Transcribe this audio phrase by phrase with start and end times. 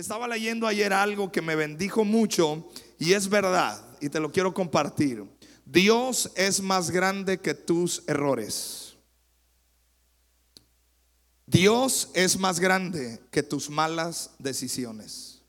[0.00, 2.66] Estaba leyendo ayer algo que me bendijo mucho
[2.98, 5.22] y es verdad y te lo quiero compartir.
[5.66, 8.96] Dios es más grande que tus errores.
[11.44, 15.42] Dios es más grande que tus malas decisiones.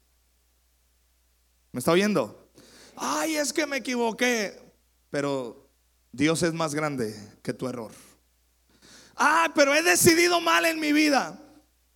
[1.72, 2.52] ¿Me está oyendo?
[2.98, 4.62] Ay, es que me equivoqué.
[5.10, 5.70] Pero
[6.12, 7.94] Dios es más grande que tu error.
[9.16, 11.40] Ah, pero he decidido mal en mi vida.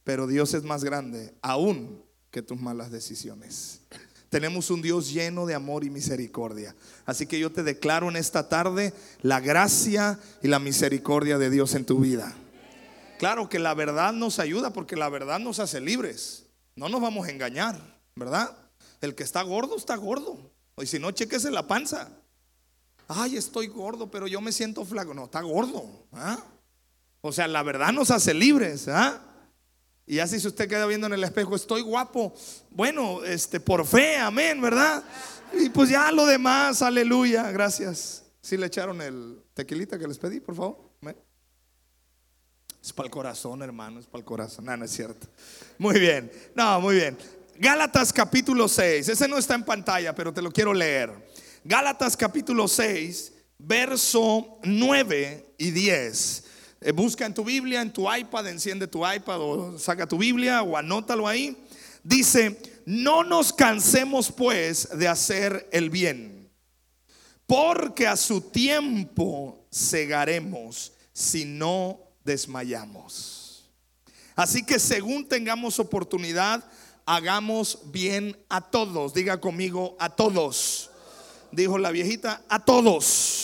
[0.05, 2.04] Pero Dios es más grande aún
[2.35, 3.79] que tus malas decisiones.
[4.29, 6.75] Tenemos un Dios lleno de amor y misericordia.
[7.05, 11.75] Así que yo te declaro en esta tarde la gracia y la misericordia de Dios
[11.75, 12.35] en tu vida.
[13.19, 16.47] Claro que la verdad nos ayuda porque la verdad nos hace libres.
[16.75, 17.79] No nos vamos a engañar,
[18.17, 18.53] ¿verdad?
[18.99, 20.37] El que está gordo está gordo.
[20.81, 22.09] Y si no, chequese la panza.
[23.07, 25.13] Ay, estoy gordo, pero yo me siento flaco.
[25.13, 26.05] No, está gordo.
[26.11, 26.43] ¿ah?
[27.21, 28.89] O sea, la verdad nos hace libres.
[28.89, 29.21] ¿ah?
[30.07, 32.33] Y así si usted queda viendo en el espejo, estoy guapo.
[32.69, 35.03] Bueno, este, por fe, amén, ¿verdad?
[35.53, 38.23] Y pues ya lo demás, aleluya, gracias.
[38.41, 40.85] Si le echaron el tequilita que les pedí, por favor.
[42.85, 44.65] Es para el corazón, hermano, es para el corazón.
[44.65, 45.27] No, no es cierto.
[45.79, 47.17] Muy bien, no, muy bien.
[47.57, 51.11] Gálatas capítulo 6, ese no está en pantalla, pero te lo quiero leer.
[51.63, 56.43] Gálatas capítulo 6, verso 9 y 10.
[56.81, 60.61] Eh, busca en tu Biblia, en tu iPad, enciende tu iPad o saca tu Biblia
[60.61, 61.57] o anótalo ahí.
[62.03, 66.51] Dice, no nos cansemos pues de hacer el bien,
[67.47, 73.65] porque a su tiempo cegaremos si no desmayamos.
[74.35, 76.63] Así que según tengamos oportunidad,
[77.05, 79.13] hagamos bien a todos.
[79.13, 80.91] Diga conmigo, a todos.
[81.51, 83.34] Dijo la viejita, a todos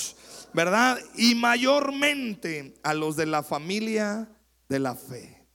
[0.53, 0.99] ¿verdad?
[1.15, 4.29] Y mayormente a los de la familia
[4.69, 5.45] de la fe.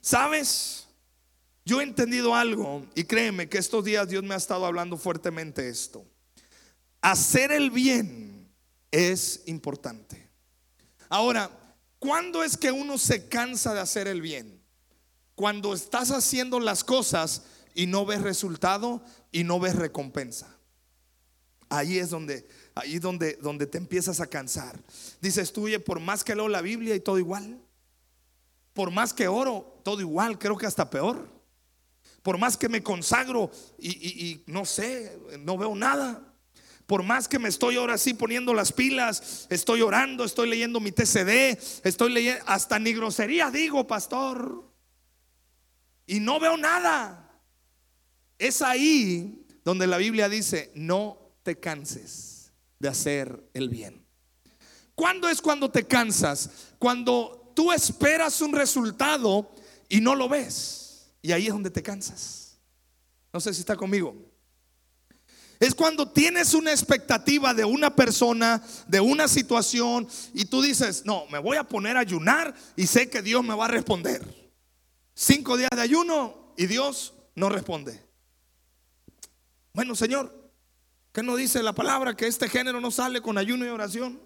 [0.00, 0.88] ¿Sabes?
[1.64, 5.68] Yo he entendido algo y créeme que estos días Dios me ha estado hablando fuertemente
[5.68, 6.04] esto.
[7.00, 8.52] Hacer el bien
[8.90, 10.28] es importante.
[11.08, 11.50] Ahora,
[11.98, 14.60] ¿cuándo es que uno se cansa de hacer el bien?
[15.34, 17.42] Cuando estás haciendo las cosas
[17.74, 20.58] y no ves resultado y no ves recompensa.
[21.68, 24.78] Ahí es donde ahí donde, donde te empiezas a cansar.
[25.20, 27.60] Dices tú, por más que leo la Biblia y todo igual.
[28.72, 31.28] Por más que oro, todo igual, creo que hasta peor.
[32.22, 36.28] Por más que me consagro y, no sé, no veo nada.
[36.86, 40.92] Por más que me estoy ahora sí poniendo las pilas, estoy orando, estoy leyendo mi
[40.92, 44.70] TCD, estoy leyendo, hasta ni grosería digo, pastor.
[46.06, 47.40] Y no veo nada.
[48.38, 52.31] Es ahí donde la Biblia dice, no te canses
[52.82, 54.04] de hacer el bien.
[54.96, 56.50] ¿Cuándo es cuando te cansas?
[56.80, 59.54] Cuando tú esperas un resultado
[59.88, 61.06] y no lo ves.
[61.22, 62.58] Y ahí es donde te cansas.
[63.32, 64.16] No sé si está conmigo.
[65.60, 71.28] Es cuando tienes una expectativa de una persona, de una situación, y tú dices, no,
[71.28, 74.26] me voy a poner a ayunar y sé que Dios me va a responder.
[75.14, 78.04] Cinco días de ayuno y Dios no responde.
[79.72, 80.41] Bueno, Señor,
[81.12, 84.20] ¿Qué no dice la palabra que este género no sale con ayuno y oración?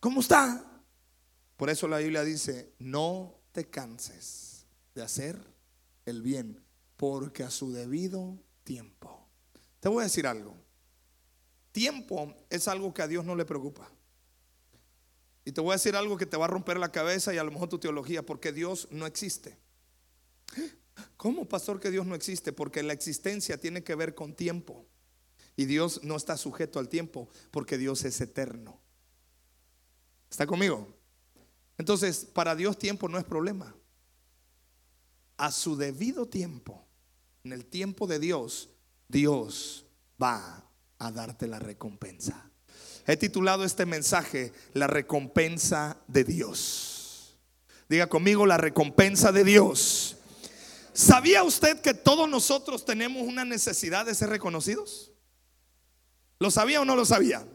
[0.00, 0.64] ¿Cómo está?
[1.56, 5.40] Por eso la Biblia dice, no te canses de hacer
[6.04, 6.62] el bien,
[6.96, 9.28] porque a su debido tiempo.
[9.80, 10.54] Te voy a decir algo.
[11.72, 13.90] Tiempo es algo que a Dios no le preocupa.
[15.44, 17.44] Y te voy a decir algo que te va a romper la cabeza y a
[17.44, 19.58] lo mejor tu teología, porque Dios no existe.
[21.16, 22.52] ¿Cómo, pastor, que Dios no existe?
[22.52, 24.86] Porque la existencia tiene que ver con tiempo.
[25.56, 28.80] Y Dios no está sujeto al tiempo porque Dios es eterno.
[30.30, 30.88] ¿Está conmigo?
[31.78, 33.74] Entonces, para Dios tiempo no es problema.
[35.36, 36.86] A su debido tiempo,
[37.44, 38.70] en el tiempo de Dios,
[39.08, 39.86] Dios
[40.22, 40.64] va
[40.98, 42.50] a darte la recompensa.
[43.06, 47.36] He titulado este mensaje La recompensa de Dios.
[47.88, 50.16] Diga conmigo la recompensa de Dios.
[50.92, 55.10] ¿Sabía usted que todos nosotros tenemos una necesidad de ser reconocidos?
[56.38, 57.46] ¿Lo sabía o no lo sabía?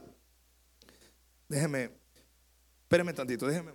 [1.48, 1.92] Déjeme,
[2.84, 3.72] espéreme tantito, déjeme.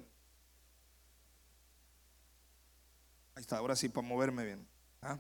[3.35, 4.67] Ahí está, ahora sí, para moverme bien.
[5.01, 5.19] ¿Ah?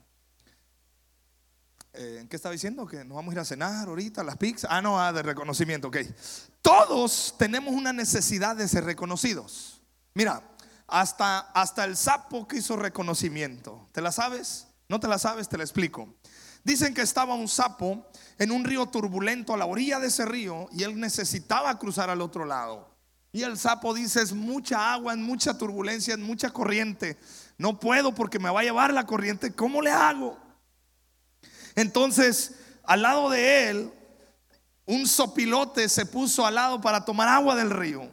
[1.95, 2.87] Eh, ¿En qué estaba diciendo?
[2.87, 4.71] Que nos vamos a ir a cenar ahorita, las pizzas.
[4.73, 5.99] Ah, no, ah, de reconocimiento, ok.
[6.63, 9.83] Todos tenemos una necesidad de ser reconocidos.
[10.15, 10.43] Mira,
[10.93, 13.89] hasta, hasta el sapo que hizo reconocimiento.
[13.93, 14.67] ¿Te la sabes?
[14.89, 15.49] ¿No te la sabes?
[15.49, 16.15] Te la explico.
[16.65, 18.07] Dicen que estaba un sapo
[18.39, 22.21] en un río turbulento a la orilla de ese río y él necesitaba cruzar al
[22.21, 22.95] otro lado.
[23.33, 27.19] Y el sapo dice, es mucha agua, en mucha turbulencia, en mucha corriente.
[27.57, 30.39] no puedo porque me va a llevar la corriente, ¿cómo le hago?
[31.75, 33.93] Entonces, al lado de él,
[34.85, 38.11] un sopilote se puso al lado para tomar agua del río.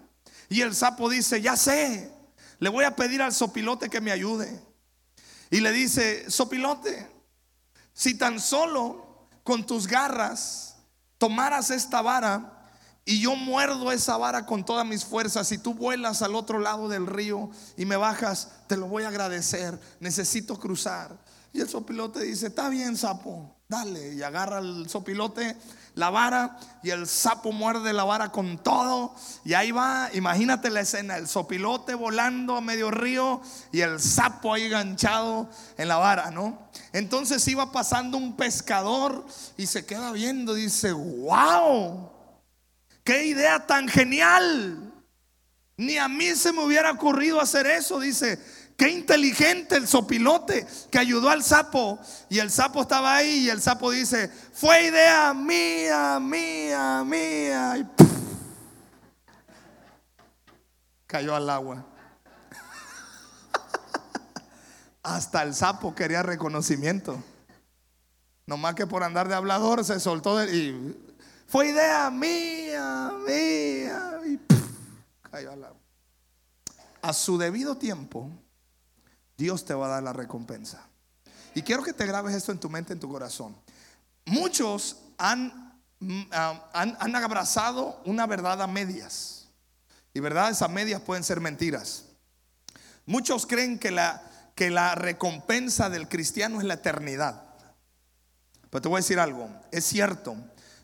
[0.47, 2.09] Y el sapo dice, ya sé,
[2.59, 4.61] le voy a pedir al sopilote que me ayude.
[5.49, 7.09] Y le dice, sopilote,
[7.93, 10.77] si tan solo con tus garras
[11.17, 12.71] tomaras esta vara
[13.03, 16.87] y yo muerdo esa vara con todas mis fuerzas y tú vuelas al otro lado
[16.87, 21.17] del río y me bajas, te lo voy a agradecer, necesito cruzar.
[21.51, 24.15] Y el sopilote dice, está bien, sapo, dale.
[24.15, 25.55] Y agarra el sopilote
[25.93, 29.13] la vara y el sapo muerde la vara con todo.
[29.45, 34.55] Y ahí va, imagínate la escena, el sopilote volando a medio río y el sapo
[34.55, 36.67] ahí ganchado en la vara, ¿no?
[36.93, 39.23] Entonces iba pasando un pescador
[39.55, 42.09] y se queda viendo, dice, wow,
[43.03, 44.91] qué idea tan genial.
[45.77, 48.39] Ni a mí se me hubiera ocurrido hacer eso, dice.
[48.79, 51.99] Qué inteligente el sopilote que ayudó al sapo.
[52.29, 57.77] Y el sapo estaba ahí y el sapo dice, fue idea mía, mía, mía.
[57.77, 57.85] Y
[61.05, 61.85] cayó al agua.
[65.03, 67.21] Hasta el sapo quería reconocimiento.
[68.45, 70.95] Nomás que por andar de hablador se soltó y
[71.47, 74.21] fue idea mía, mía.
[74.25, 74.39] Y
[75.29, 75.79] cayó al agua.
[77.01, 78.31] A su debido tiempo
[79.39, 80.85] Dios te va a dar la recompensa.
[81.55, 83.55] Y quiero que te grabes esto en tu mente, en tu corazón.
[84.25, 89.47] Muchos han, mm, ah, han, abrazado una verdad a medias.
[90.13, 92.03] Y verdades a medias pueden ser mentiras.
[93.05, 94.21] Muchos creen que la,
[94.55, 97.41] que la recompensa del cristiano es la eternidad.
[98.69, 100.35] Pero te voy a decir algo, es cierto,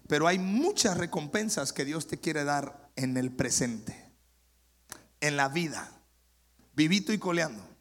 [0.07, 4.11] pero hay muchas recompensas que Dios te quiere dar en el presente,
[5.19, 5.91] en la vida,
[6.73, 7.74] vivito y coleando.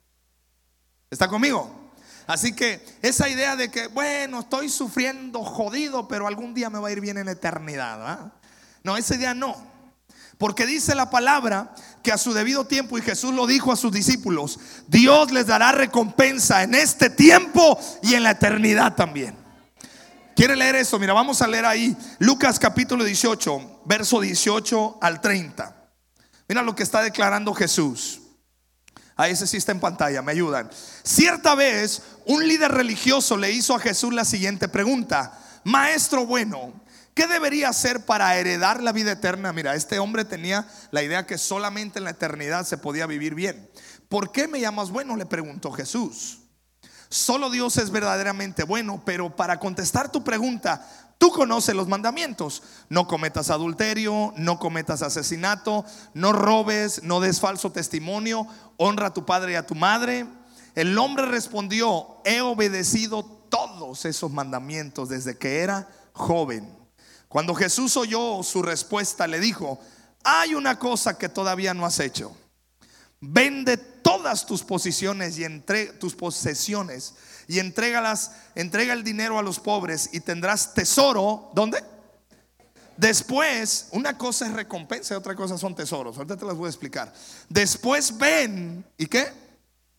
[1.11, 1.85] ¿Está conmigo?
[2.27, 6.89] Así que esa idea de que, bueno, estoy sufriendo jodido, pero algún día me va
[6.89, 8.33] a ir bien en eternidad.
[8.83, 9.75] No, esa idea no.
[10.39, 13.93] Porque dice la palabra que a su debido tiempo, y Jesús lo dijo a sus
[13.93, 14.59] discípulos,
[14.89, 19.37] Dios les dará recompensa en este tiempo y en la eternidad también.
[20.35, 20.99] ¿Quiere leer eso?
[20.99, 25.77] Mira, vamos a leer ahí Lucas capítulo 18, verso 18 al 30.
[26.49, 28.21] Mira lo que está declarando Jesús.
[29.17, 30.69] A ese sí está en pantalla, me ayudan.
[31.03, 36.73] Cierta vez, un líder religioso le hizo a Jesús la siguiente pregunta: Maestro bueno,
[37.15, 39.53] ¿qué debería hacer para heredar la vida eterna?
[39.53, 43.71] Mira, este hombre tenía la idea que solamente en la eternidad se podía vivir bien.
[44.09, 45.17] ¿Por qué me llamas bueno?
[45.17, 46.41] Le preguntó Jesús.
[47.09, 50.85] Solo Dios es verdaderamente bueno, pero para contestar tu pregunta,
[51.25, 52.63] Tú conoces los mandamientos.
[52.91, 55.83] No cometas adulterio, no cometas asesinato,
[56.13, 60.27] no robes, no des falso testimonio, honra a tu padre y a tu madre.
[60.75, 66.71] El hombre respondió, he obedecido todos esos mandamientos desde que era joven.
[67.29, 69.79] Cuando Jesús oyó su respuesta, le dijo,
[70.25, 72.37] hay una cosa que todavía no has hecho.
[73.23, 77.15] Vende todas tus posiciones y entre tus posesiones
[77.49, 81.83] y entrégalas, entrega el dinero a los pobres y tendrás tesoro, ¿dónde?
[82.97, 86.17] Después, una cosa es recompensa y otra cosa son tesoros.
[86.17, 87.13] Ahorita te las voy a explicar.
[87.49, 89.33] Después ven, ¿y qué?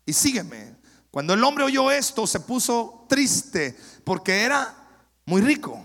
[0.06, 0.76] Y sígueme.
[1.12, 4.74] Cuando el hombre oyó esto, se puso triste porque era
[5.26, 5.82] muy rico.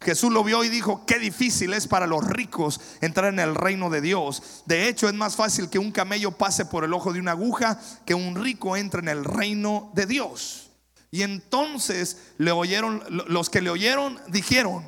[0.00, 3.90] Jesús lo vio y dijo, qué difícil es para los ricos entrar en el reino
[3.90, 4.62] de Dios.
[4.66, 7.80] De hecho, es más fácil que un camello pase por el ojo de una aguja
[8.04, 10.65] que un rico entre en el reino de Dios.
[11.10, 14.84] Y entonces le oyeron, los que le oyeron dijeron,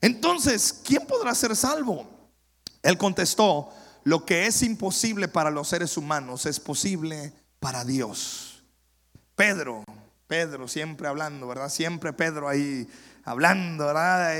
[0.00, 2.08] entonces, ¿quién podrá ser salvo?
[2.82, 3.70] Él contestó,
[4.04, 8.62] lo que es imposible para los seres humanos es posible para Dios.
[9.34, 9.84] Pedro,
[10.26, 11.68] Pedro siempre hablando, ¿verdad?
[11.68, 12.88] Siempre Pedro ahí
[13.24, 14.38] hablando, ¿verdad?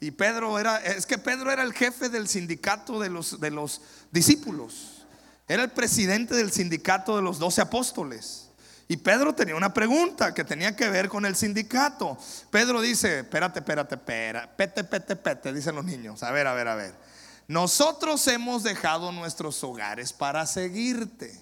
[0.00, 3.80] Y, Pedro era, es que Pedro era el jefe del sindicato de los, de los
[4.10, 5.06] discípulos.
[5.48, 8.43] Era el presidente del sindicato de los doce apóstoles.
[8.86, 12.18] Y Pedro tenía una pregunta que tenía que ver con el sindicato.
[12.50, 16.22] Pedro dice, espérate, espérate, espérate, pete, pete, pete, dicen los niños.
[16.22, 16.94] A ver, a ver, a ver.
[17.48, 21.38] Nosotros hemos dejado nuestros hogares para seguirte.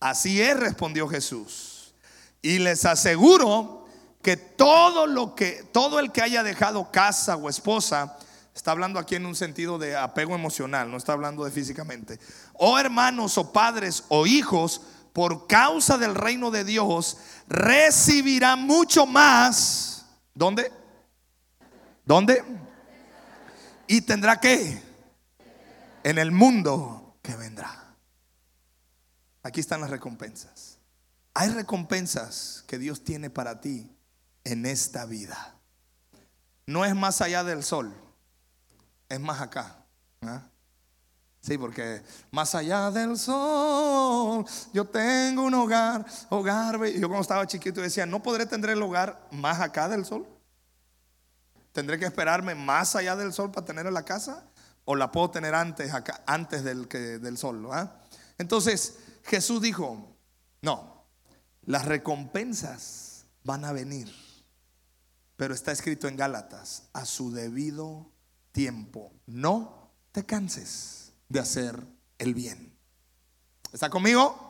[0.00, 1.94] Así es, respondió Jesús.
[2.40, 3.86] Y les aseguro
[4.22, 8.16] que todo lo que todo el que haya dejado casa o esposa
[8.58, 12.18] Está hablando aquí en un sentido de apego emocional, no está hablando de físicamente.
[12.54, 14.80] O hermanos o padres o hijos
[15.12, 20.06] por causa del reino de Dios, recibirá mucho más.
[20.34, 20.72] ¿Dónde?
[22.04, 22.44] ¿Dónde?
[23.86, 24.82] Y tendrá que
[26.02, 27.94] en el mundo que vendrá.
[29.42, 30.78] Aquí están las recompensas.
[31.34, 33.94] hay recompensas que Dios tiene para ti
[34.44, 35.54] en esta vida.
[36.66, 37.94] No es más allá del sol,
[39.08, 39.84] es más acá.
[40.22, 40.42] ¿ah?
[41.48, 46.74] Sí, porque más allá del sol, yo tengo un hogar, hogar.
[46.88, 50.28] Yo cuando estaba chiquito decía, no podré tener el hogar más acá del sol.
[51.72, 54.44] Tendré que esperarme más allá del sol para tener la casa,
[54.84, 55.90] o la puedo tener antes
[56.26, 57.66] antes del, que, del sol.
[57.72, 57.96] ¿ah?
[58.36, 60.18] Entonces Jesús dijo,
[60.60, 61.06] no,
[61.62, 64.14] las recompensas van a venir,
[65.38, 68.12] pero está escrito en Gálatas, a su debido
[68.52, 69.14] tiempo.
[69.24, 70.97] No te canses
[71.28, 71.86] de hacer
[72.18, 72.76] el bien.
[73.72, 74.48] ¿Está conmigo?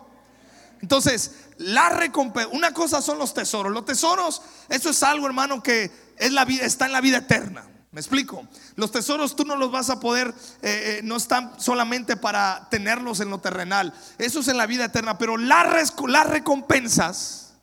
[0.81, 3.73] Entonces, la recompensa, una cosa son los tesoros.
[3.73, 7.69] Los tesoros, eso es algo, hermano, que está en la vida eterna.
[7.91, 8.47] ¿Me explico?
[8.77, 10.29] Los tesoros tú no los vas a poder,
[10.63, 13.93] eh, eh, no están solamente para tenerlos en lo terrenal.
[14.19, 15.19] Eso es en la vida eterna.
[15.19, 17.55] Pero las, las recompensas,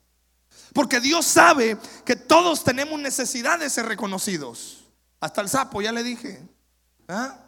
[0.74, 4.84] porque Dios sabe que todos tenemos necesidad de ser reconocidos.
[5.20, 6.42] Hasta el sapo, ya le dije.
[7.08, 7.45] ¿Ah?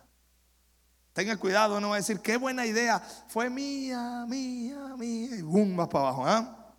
[1.12, 5.78] Tenga cuidado, no va a decir, qué buena idea, fue mía, mía, mía, y boom,
[5.78, 6.26] va para abajo.
[6.26, 6.74] ¿ah?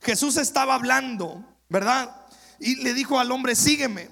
[0.00, 2.14] Jesús estaba hablando, ¿verdad?
[2.60, 4.08] Y le dijo al hombre, sígueme.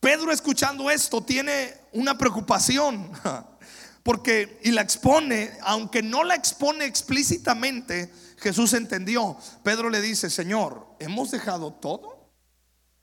[0.00, 3.10] Pedro escuchando esto tiene una preocupación,
[4.02, 9.36] porque, y la expone, aunque no la expone explícitamente, Jesús entendió.
[9.62, 12.30] Pedro le dice, Señor, hemos dejado todo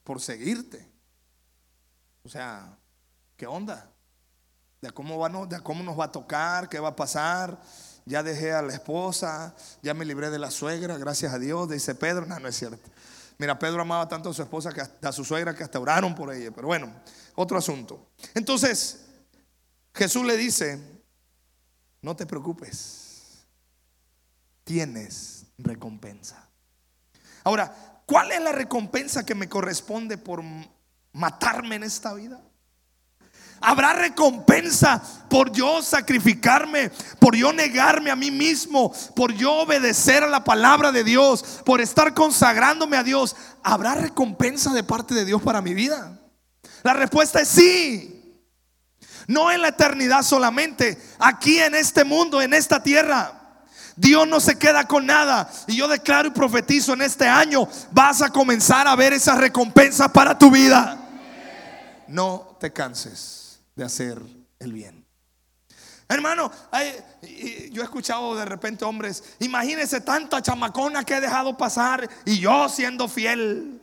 [0.03, 0.89] por seguirte.
[2.23, 2.77] O sea,
[3.37, 3.91] ¿qué onda?
[4.85, 5.19] De cómo,
[5.63, 7.59] cómo nos va a tocar, qué va a pasar.
[8.05, 11.95] Ya dejé a la esposa, ya me libré de la suegra, gracias a Dios, dice
[11.95, 12.25] Pedro.
[12.25, 12.91] No, no es cierto.
[13.37, 16.31] Mira, Pedro amaba tanto a su esposa, que a su suegra, que hasta oraron por
[16.31, 16.51] ella.
[16.53, 16.93] Pero bueno,
[17.33, 18.09] otro asunto.
[18.33, 19.05] Entonces,
[19.93, 20.79] Jesús le dice,
[22.01, 23.45] no te preocupes,
[24.63, 26.47] tienes recompensa.
[27.43, 30.43] Ahora, ¿cuál es la recompensa que me corresponde por
[31.11, 32.41] matarme en esta vida?
[33.67, 40.27] Habrá recompensa por yo sacrificarme, por yo negarme a mí mismo, por yo obedecer a
[40.27, 43.35] la palabra de Dios, por estar consagrándome a Dios.
[43.63, 46.19] ¿Habrá recompensa de parte de Dios para mi vida?
[46.83, 48.39] La respuesta es sí.
[49.25, 53.63] No en la eternidad solamente, aquí en este mundo, en esta tierra.
[53.95, 55.49] Dios no se queda con nada.
[55.65, 60.13] Y yo declaro y profetizo en este año, vas a comenzar a ver esa recompensa
[60.13, 60.99] para tu vida.
[62.07, 63.44] No te canses
[63.75, 64.21] de hacer
[64.59, 65.05] el bien.
[66.07, 66.51] Hermano,
[67.71, 72.69] yo he escuchado de repente hombres, imagínense tanta chamacona que he dejado pasar y yo
[72.69, 73.81] siendo fiel.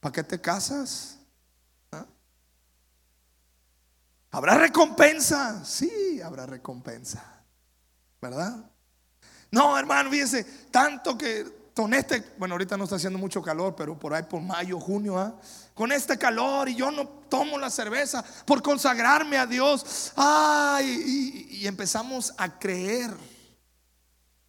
[0.00, 1.18] ¿Para qué te casas?
[1.92, 2.04] ¿Ah?
[4.32, 5.64] ¿Habrá recompensa?
[5.64, 7.24] Sí, habrá recompensa.
[8.20, 8.70] ¿Verdad?
[9.50, 13.98] No, hermano, fíjense, tanto que con este, bueno, ahorita no está haciendo mucho calor, pero
[13.98, 15.34] por ahí por mayo, junio, ¿ah?
[15.74, 20.12] Con este calor y yo no tomo la cerveza por consagrarme a Dios.
[20.16, 23.14] Ay, y, y empezamos a creer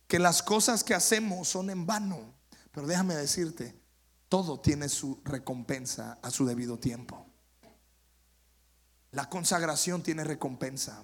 [0.08, 2.34] que las cosas que hacemos son en vano.
[2.72, 3.76] Pero déjame decirte,
[4.30, 7.26] todo tiene su recompensa a su debido tiempo.
[9.12, 11.04] La consagración tiene recompensa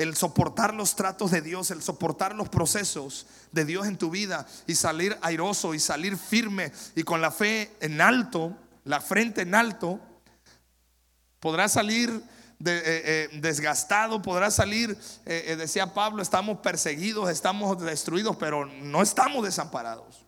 [0.00, 4.46] el soportar los tratos de Dios, el soportar los procesos de Dios en tu vida
[4.66, 9.54] y salir airoso y salir firme y con la fe en alto, la frente en
[9.54, 10.00] alto,
[11.40, 12.10] podrás salir
[12.64, 19.44] eh, eh, desgastado, podrás salir, eh, decía Pablo, estamos perseguidos, estamos destruidos, pero no estamos
[19.44, 20.26] desamparados.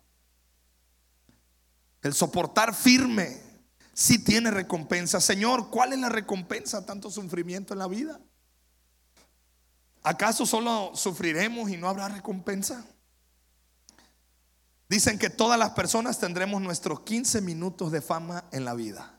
[2.00, 3.38] El soportar firme
[3.92, 5.20] sí tiene recompensa.
[5.20, 8.18] Señor, ¿cuál es la recompensa tanto sufrimiento en la vida?
[10.02, 12.84] ¿Acaso solo sufriremos y no habrá recompensa?
[14.92, 19.18] Dicen que todas las personas tendremos nuestros 15 minutos de fama en la vida.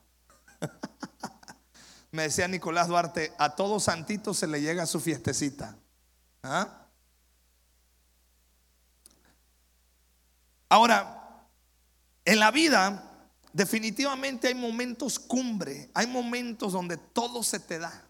[2.11, 5.75] Me decía Nicolás Duarte, a todos santitos se le llega su fiestecita.
[6.43, 6.85] ¿Ah?
[10.69, 11.47] Ahora,
[12.23, 13.11] en la vida
[13.51, 18.03] definitivamente hay momentos cumbre, hay momentos donde todo se te da.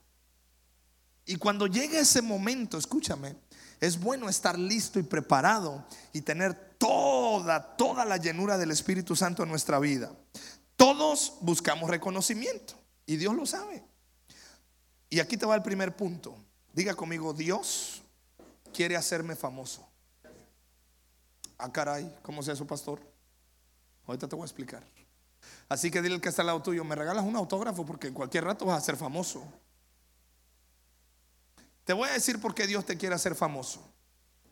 [1.25, 3.38] Y cuando llegue ese momento, escúchame,
[3.79, 6.74] es bueno estar listo y preparado y tener
[7.34, 10.12] toda, toda la llenura del Espíritu Santo en nuestra vida.
[10.75, 12.75] Todos buscamos reconocimiento
[13.06, 13.84] y Dios lo sabe.
[15.10, 16.36] Y aquí te va el primer punto.
[16.74, 18.04] Diga conmigo, Dios
[18.72, 19.88] quiere hacerme famoso.
[21.58, 23.00] Ah, caray, ¿cómo es eso, pastor?
[24.06, 24.84] Ahorita te voy a explicar.
[25.70, 28.13] Así que dile al que está al lado tuyo, me regalas un autógrafo porque en
[28.13, 29.44] cualquier rato vas a ser famoso.
[31.84, 33.82] Te voy a decir por qué Dios te quiere hacer famoso.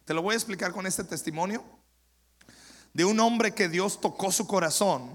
[0.05, 1.63] Te lo voy a explicar con este testimonio.
[2.93, 5.09] De un hombre que Dios tocó su corazón.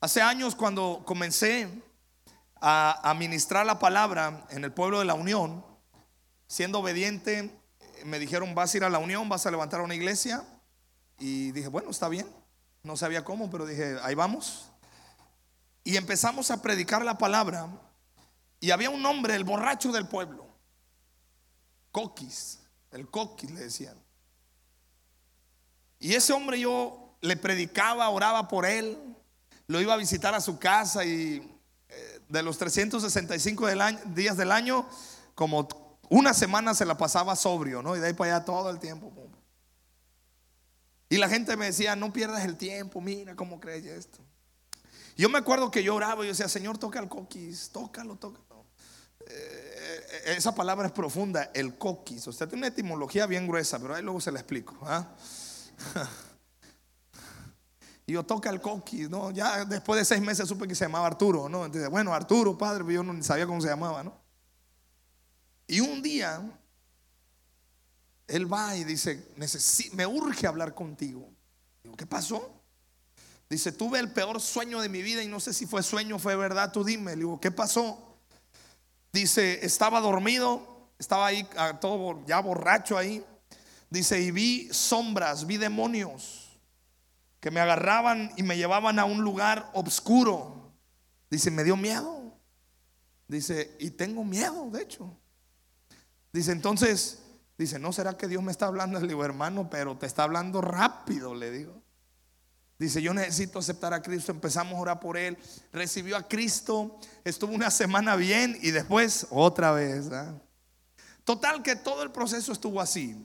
[0.00, 1.68] Hace años cuando comencé
[2.60, 5.64] a, a ministrar la palabra en el pueblo de la Unión,
[6.46, 7.50] siendo obediente,
[8.04, 10.44] me dijeron, vas a ir a la Unión, vas a levantar una iglesia.
[11.18, 12.28] Y dije, bueno, está bien.
[12.82, 14.70] No sabía cómo, pero dije, ahí vamos.
[15.84, 17.68] Y empezamos a predicar la palabra.
[18.60, 20.46] Y había un hombre, el borracho del pueblo.
[21.90, 22.60] Coquis.
[22.90, 24.03] El coquis le decían.
[25.98, 28.98] Y ese hombre yo le predicaba, oraba por él.
[29.66, 31.50] Lo iba a visitar a su casa y
[31.88, 33.66] eh, de los 365
[34.14, 34.86] días del año,
[35.34, 35.68] como
[36.10, 37.96] una semana se la pasaba sobrio, ¿no?
[37.96, 39.12] Y de ahí para allá todo el tiempo.
[41.08, 44.18] Y la gente me decía, no pierdas el tiempo, mira cómo crees esto.
[45.16, 48.64] Yo me acuerdo que yo oraba y yo decía, Señor, toca el coquis, tócalo, tócalo.
[49.26, 52.26] Eh, esa palabra es profunda, el coquis.
[52.26, 54.76] Usted tiene una etimología bien gruesa, pero ahí luego se la explico.
[54.82, 55.06] ¿ah?
[58.06, 59.30] y yo toca el coquis, ¿no?
[59.30, 61.64] Ya después de seis meses supe que se llamaba Arturo, ¿no?
[61.64, 64.14] Entonces, bueno, Arturo, padre, yo no sabía cómo se llamaba, ¿no?
[65.66, 66.42] Y un día,
[68.26, 69.26] él va y dice,
[69.92, 71.30] me urge hablar contigo.
[71.82, 72.60] Digo, ¿qué pasó?
[73.48, 76.18] Dice, tuve el peor sueño de mi vida y no sé si fue sueño o
[76.18, 77.12] fue verdad, tú dime.
[77.12, 78.16] Le digo, ¿qué pasó?
[79.12, 81.48] Dice, estaba dormido, estaba ahí
[81.80, 83.24] todo ya borracho ahí.
[83.94, 86.58] Dice, y vi sombras, vi demonios
[87.38, 90.72] que me agarraban y me llevaban a un lugar oscuro.
[91.30, 92.36] Dice, me dio miedo.
[93.28, 95.16] Dice, y tengo miedo, de hecho.
[96.32, 97.22] Dice, entonces,
[97.56, 98.98] dice, ¿no será que Dios me está hablando?
[98.98, 101.80] Le digo, hermano, pero te está hablando rápido, le digo.
[102.80, 104.32] Dice, yo necesito aceptar a Cristo.
[104.32, 105.38] Empezamos a orar por él.
[105.72, 106.98] Recibió a Cristo.
[107.22, 110.10] Estuvo una semana bien y después otra vez.
[111.22, 113.24] Total que todo el proceso estuvo así.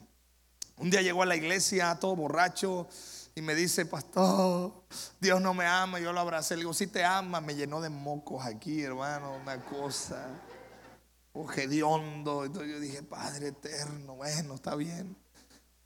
[0.80, 2.88] Un día llegó a la iglesia todo borracho
[3.34, 4.72] y me dice, pastor,
[5.20, 6.00] Dios no me ama.
[6.00, 6.56] Yo lo abracé.
[6.56, 7.40] Le digo, si te ama.
[7.40, 9.36] Me llenó de mocos aquí, hermano.
[9.36, 10.26] Una cosa
[11.56, 12.44] hediondo.
[12.44, 15.16] Entonces yo dije, Padre eterno, bueno, está bien.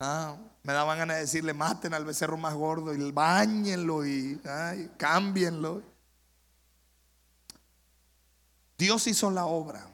[0.00, 4.40] Ah, me daban ganas de decirle, maten al becerro más gordo y bañenlo y
[4.96, 5.82] cámbienlo.
[8.78, 9.88] Dios hizo la obra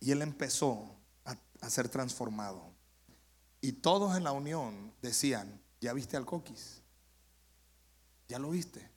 [0.00, 2.69] y él empezó a, ser transformado.
[3.60, 6.82] Y todos en la unión decían, ¿ya viste al coquis?
[8.28, 8.88] ¿Ya lo viste?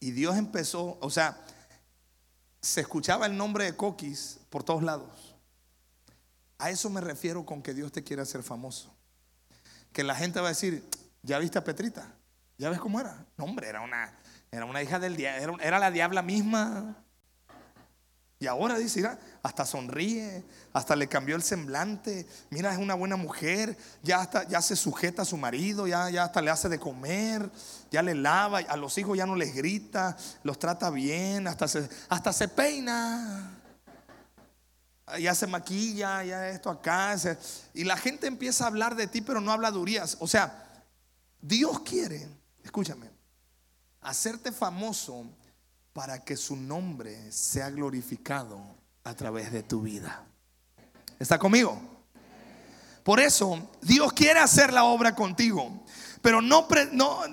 [0.00, 1.40] Y Dios empezó, o sea,
[2.60, 5.34] se escuchaba el nombre de Coquis por todos lados.
[6.58, 8.94] A eso me refiero con que Dios te quiere hacer famoso.
[9.92, 10.88] Que la gente va a decir,
[11.22, 12.14] ¿ya viste a Petrita?
[12.58, 13.26] ¿Ya ves cómo era?
[13.36, 14.14] No, hombre, era una,
[14.50, 17.03] era una hija del diablo, era la diabla misma.
[18.44, 22.26] Y ahora dice, mira, hasta sonríe, hasta le cambió el semblante.
[22.50, 26.24] Mira, es una buena mujer, ya hasta ya se sujeta a su marido, ya, ya
[26.24, 27.50] hasta le hace de comer,
[27.90, 31.88] ya le lava, a los hijos ya no les grita, los trata bien, hasta se,
[32.10, 33.62] hasta se peina.
[35.18, 37.16] Ya se maquilla, ya esto acá.
[37.72, 40.18] y la gente empieza a hablar de ti, pero no habla durías.
[40.20, 40.84] O sea,
[41.40, 42.28] Dios quiere,
[42.62, 43.08] escúchame,
[44.02, 45.30] hacerte famoso
[45.94, 48.60] para que su nombre sea glorificado
[49.04, 50.26] a través de tu vida.
[51.18, 51.80] ¿Está conmigo?
[53.04, 55.84] Por eso Dios quiere hacer la obra contigo.
[56.24, 56.66] Pero no,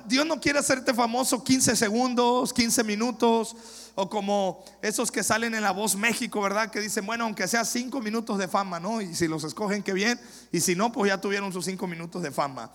[0.06, 3.56] Dios no quiere hacerte famoso 15 segundos, 15 minutos
[3.96, 6.70] o como esos que salen en La Voz México, ¿verdad?
[6.70, 9.00] Que dicen, bueno, aunque sea cinco minutos de fama, ¿no?
[9.00, 10.20] Y si los escogen, qué bien.
[10.52, 12.70] Y si no, pues ya tuvieron sus cinco minutos de fama.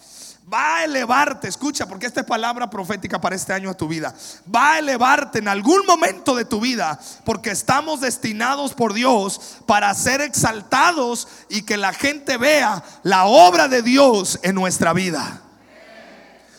[0.50, 4.14] Va a elevarte, escucha, porque esta es palabra profética para este año de tu vida.
[4.54, 9.92] Va a elevarte en algún momento de tu vida, porque estamos destinados por Dios para
[9.92, 15.42] ser exaltados y que la gente vea la obra de Dios en nuestra vida.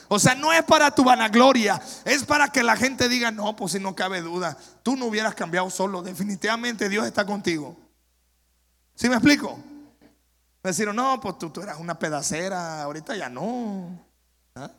[0.09, 3.73] O sea, no es para tu vanagloria, es para que la gente diga, no, pues
[3.73, 7.77] si no cabe duda, tú no hubieras cambiado solo, definitivamente Dios está contigo.
[8.95, 9.57] ¿Sí me explico?
[10.63, 13.99] Me decir, no, pues tú, tú, eras una pedacera, ahorita ya no.
[14.55, 14.71] ¿Ah?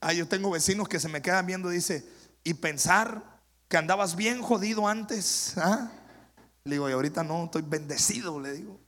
[0.00, 2.06] ah yo tengo vecinos que se me quedan viendo dice,
[2.44, 3.22] y pensar
[3.68, 5.54] que andabas bien jodido antes.
[5.56, 5.90] ¿ah?
[6.64, 8.80] Le digo, y ahorita no, estoy bendecido, le digo.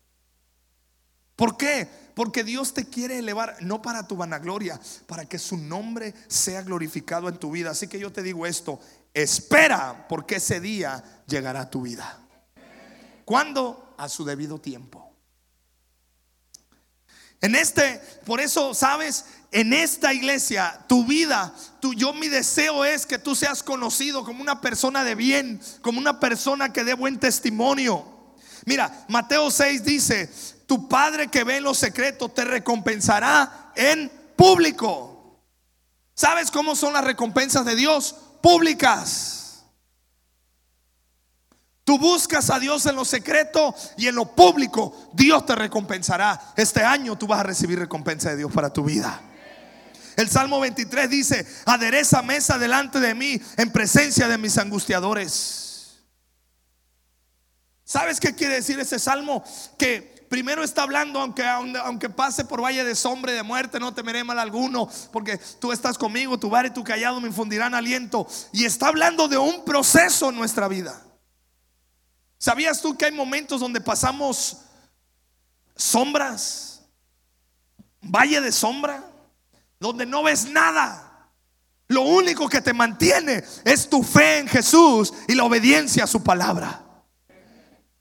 [1.36, 2.03] ¿Por qué?
[2.14, 7.28] Porque Dios te quiere elevar, no para tu vanagloria, para que su nombre sea glorificado
[7.28, 7.70] en tu vida.
[7.70, 8.80] Así que yo te digo esto,
[9.12, 12.20] espera porque ese día llegará a tu vida.
[13.24, 13.94] ¿Cuándo?
[13.98, 15.12] A su debido tiempo.
[17.40, 23.04] En este, por eso, sabes, en esta iglesia, tu vida, tu, yo mi deseo es
[23.04, 27.18] que tú seas conocido como una persona de bien, como una persona que dé buen
[27.20, 28.06] testimonio.
[28.64, 30.30] Mira, Mateo 6 dice,
[30.66, 35.40] tu Padre que ve en los secretos te recompensará en público.
[36.14, 38.14] ¿Sabes cómo son las recompensas de Dios?
[38.40, 39.64] Públicas.
[41.84, 46.54] Tú buscas a Dios en lo secreto y en lo público Dios te recompensará.
[46.56, 49.20] Este año tú vas a recibir recompensa de Dios para tu vida.
[50.16, 55.98] El Salmo 23 dice, adereza mesa delante de mí en presencia de mis angustiadores.
[57.84, 59.44] ¿Sabes qué quiere decir ese salmo?
[59.76, 63.94] Que primero está hablando, aunque, aunque pase por valle de sombra y de muerte, no
[63.94, 68.26] temeré mal alguno, porque tú estás conmigo, tu bar y tu callado me infundirán aliento.
[68.50, 71.00] Y está hablando de un proceso en nuestra vida.
[72.36, 74.56] ¿Sabías tú que hay momentos donde pasamos
[75.76, 76.82] sombras?
[78.02, 79.04] Valle de sombra
[79.78, 81.30] donde no ves nada.
[81.86, 86.24] Lo único que te mantiene es tu fe en Jesús y la obediencia a su
[86.24, 86.83] palabra.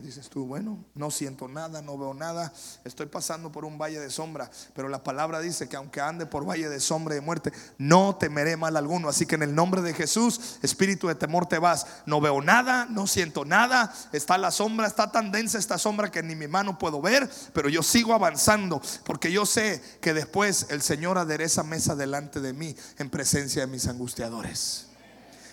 [0.03, 2.51] Dices tú, bueno, no siento nada, no veo nada,
[2.83, 6.45] estoy pasando por un valle de sombra, pero la palabra dice que aunque ande por
[6.45, 9.07] valle de sombra y de muerte, no temeré mal alguno.
[9.07, 11.87] Así que en el nombre de Jesús, espíritu de temor te vas.
[12.05, 16.21] No veo nada, no siento nada, está la sombra, está tan densa esta sombra que
[16.21, 20.81] ni mi mano puedo ver, pero yo sigo avanzando porque yo sé que después el
[20.81, 24.87] Señor adereza mesa delante de mí en presencia de mis angustiadores.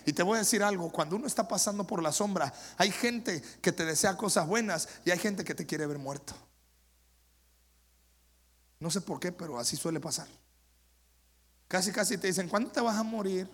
[0.06, 3.42] Y te voy a decir algo, cuando uno está pasando por la sombra, hay gente
[3.60, 6.34] que te desea cosas buenas y hay gente que te quiere ver muerto.
[8.78, 10.26] No sé por qué, pero así suele pasar.
[11.68, 13.48] Casi, casi te dicen, ¿cuándo te vas a morir?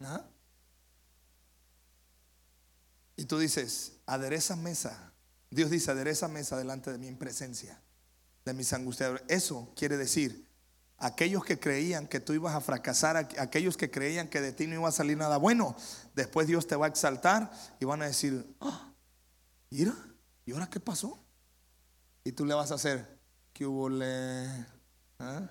[0.00, 0.24] ¿Ah?
[3.16, 5.12] Y tú dices, adereza mesa.
[5.50, 7.80] Dios dice, adereza mesa delante de mí en presencia
[8.44, 9.22] de mis angustiadores.
[9.28, 10.51] Eso quiere decir
[11.02, 14.76] aquellos que creían que tú ibas a fracasar, aquellos que creían que de ti no
[14.76, 15.74] iba a salir nada bueno,
[16.14, 18.92] después Dios te va a exaltar y van a decir, ah,
[19.68, 19.94] mira,
[20.46, 21.18] ¿y ahora qué pasó?
[22.22, 23.18] Y tú le vas a hacer,
[23.52, 23.90] ¿qué hubo?
[25.18, 25.50] ¿Ah?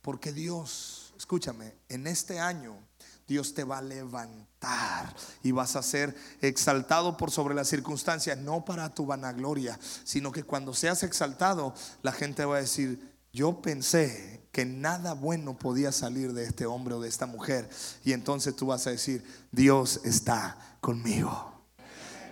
[0.00, 2.78] Porque Dios, escúchame, en este año
[3.26, 8.64] Dios te va a levantar y vas a ser exaltado por sobre las circunstancias, no
[8.64, 14.48] para tu vanagloria, sino que cuando seas exaltado, la gente va a decir, yo pensé
[14.52, 17.68] que nada bueno podía salir de este hombre o de esta mujer.
[18.04, 21.55] Y entonces tú vas a decir, Dios está conmigo.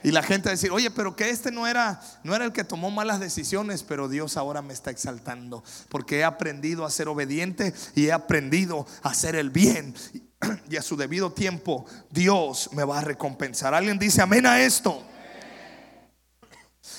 [0.05, 2.53] Y la gente va a decir, oye, pero que este no era, no era el
[2.53, 5.65] que tomó malas decisiones, pero Dios ahora me está exaltando.
[5.89, 9.95] Porque he aprendido a ser obediente y he aprendido a hacer el bien.
[10.71, 13.75] y a su debido tiempo Dios me va a recompensar.
[13.75, 15.03] ¿Alguien dice amén a esto?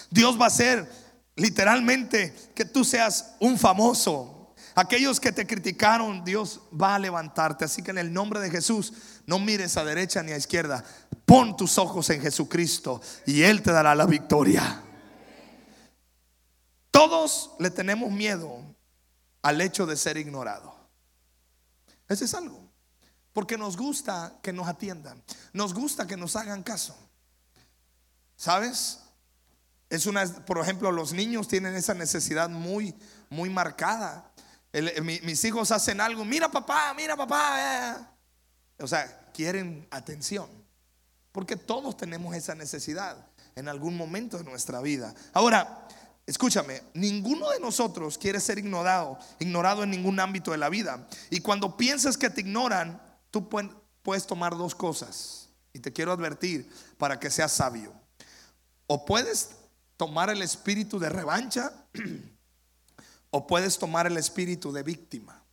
[0.10, 0.90] Dios va a hacer
[1.36, 4.35] literalmente que tú seas un famoso.
[4.76, 7.64] Aquellos que te criticaron, Dios va a levantarte.
[7.64, 8.94] Así que en el nombre de Jesús,
[9.26, 10.84] no mires a derecha ni a izquierda.
[11.26, 14.84] Pon tus ojos en Jesucristo y Él te dará la victoria.
[16.92, 18.60] Todos le tenemos miedo
[19.42, 20.76] al hecho de ser ignorado.
[22.10, 22.66] Ese es algo.
[23.32, 25.24] Porque nos gusta que nos atiendan.
[25.54, 26.98] Nos gusta que nos hagan caso.
[28.36, 29.00] ¿Sabes?
[29.90, 32.96] Es una, por ejemplo, los niños tienen esa necesidad muy,
[33.30, 34.32] muy marcada.
[35.02, 37.58] Mis hijos hacen algo, mira papá, mira papá.
[37.60, 37.96] Eh".
[38.80, 40.50] O sea, quieren atención.
[41.32, 45.14] Porque todos tenemos esa necesidad en algún momento de nuestra vida.
[45.34, 45.88] Ahora,
[46.26, 51.08] escúchame, ninguno de nosotros quiere ser ignorado, ignorado en ningún ámbito de la vida.
[51.30, 53.50] Y cuando piensas que te ignoran, tú
[54.02, 57.94] puedes tomar dos cosas y te quiero advertir para que seas sabio.
[58.88, 59.52] O puedes
[59.98, 61.74] tomar el espíritu de revancha
[63.36, 65.44] o puedes tomar el espíritu de víctima.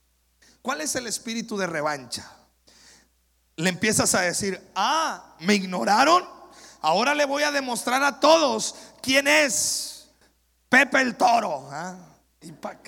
[0.63, 2.31] ¿Cuál es el espíritu de revancha?
[3.57, 6.25] Le empiezas a decir, ah, me ignoraron,
[6.81, 10.07] ahora le voy a demostrar a todos quién es
[10.69, 11.69] Pepe el Toro.
[11.73, 11.97] ¿ah?
[12.41, 12.81] Y para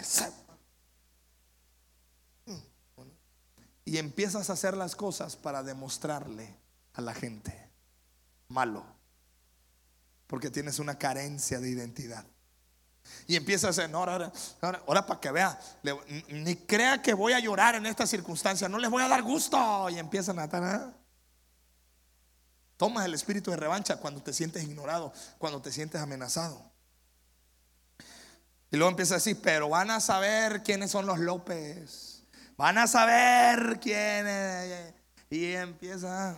[3.85, 6.57] y empiezas a hacer las cosas para demostrarle
[6.93, 7.69] a la gente
[8.47, 8.87] malo,
[10.29, 12.25] porque tienes una carencia de identidad.
[13.27, 15.59] Y empiezas a decir, no, ahora, ahora, para que vea,
[16.29, 19.89] ni crea que voy a llorar en esta circunstancia, no les voy a dar gusto.
[19.91, 20.63] Y empiezan a estar.
[20.63, 20.93] ¿ah?
[22.77, 26.71] Tomas el espíritu de revancha cuando te sientes ignorado, cuando te sientes amenazado.
[28.71, 32.25] Y luego empieza a decir, pero van a saber quiénes son los López.
[32.57, 34.95] Van a saber quién es.
[35.31, 36.37] Y empieza.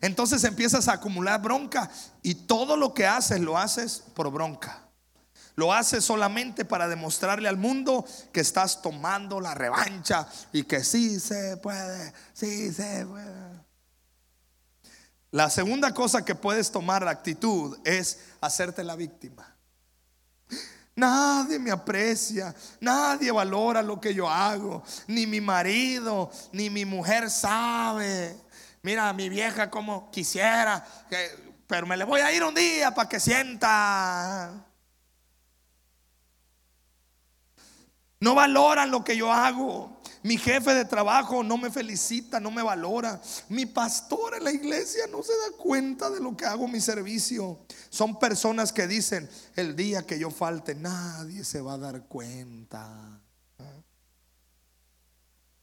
[0.00, 1.90] Entonces empiezas a acumular bronca
[2.22, 4.83] y todo lo que haces lo haces por bronca.
[5.56, 11.20] Lo haces solamente para demostrarle al mundo que estás tomando la revancha y que sí
[11.20, 13.64] se puede, sí se puede.
[15.30, 19.54] La segunda cosa que puedes tomar la actitud es hacerte la víctima.
[20.96, 27.30] Nadie me aprecia, nadie valora lo que yo hago, ni mi marido, ni mi mujer
[27.30, 28.36] sabe.
[28.82, 30.86] Mira, mi vieja como quisiera,
[31.66, 34.52] pero me le voy a ir un día para que sienta.
[38.20, 39.94] No valoran lo que yo hago.
[40.22, 43.20] Mi jefe de trabajo no me felicita, no me valora.
[43.50, 47.58] Mi pastor en la iglesia no se da cuenta de lo que hago mi servicio.
[47.90, 53.20] Son personas que dicen, el día que yo falte, nadie se va a dar cuenta.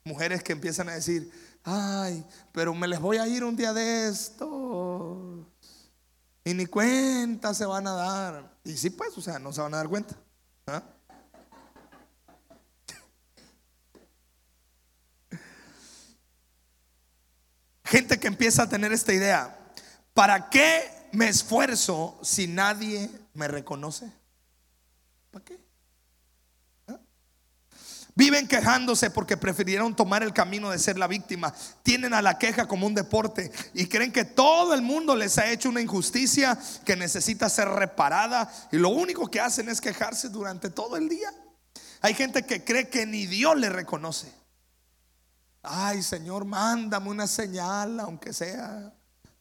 [0.04, 1.32] Mujeres que empiezan a decir,
[1.64, 5.48] ay, pero me les voy a ir un día de esto.
[6.44, 8.56] Y ni cuenta se van a dar.
[8.64, 10.16] Y sí, pues, o sea, no se van a dar cuenta.
[10.68, 10.84] ¿Ah?
[17.92, 19.54] Gente que empieza a tener esta idea.
[20.14, 24.10] ¿Para qué me esfuerzo si nadie me reconoce?
[25.30, 25.60] ¿Para qué?
[26.88, 26.98] ¿Ah?
[28.16, 31.54] Viven quejándose porque prefirieron tomar el camino de ser la víctima.
[31.84, 35.52] Tienen a la queja como un deporte y creen que todo el mundo les ha
[35.52, 40.70] hecho una injusticia que necesita ser reparada y lo único que hacen es quejarse durante
[40.70, 41.30] todo el día.
[42.00, 44.41] Hay gente que cree que ni Dios le reconoce.
[45.64, 48.94] Ay, Señor, mándame una señal, aunque sea.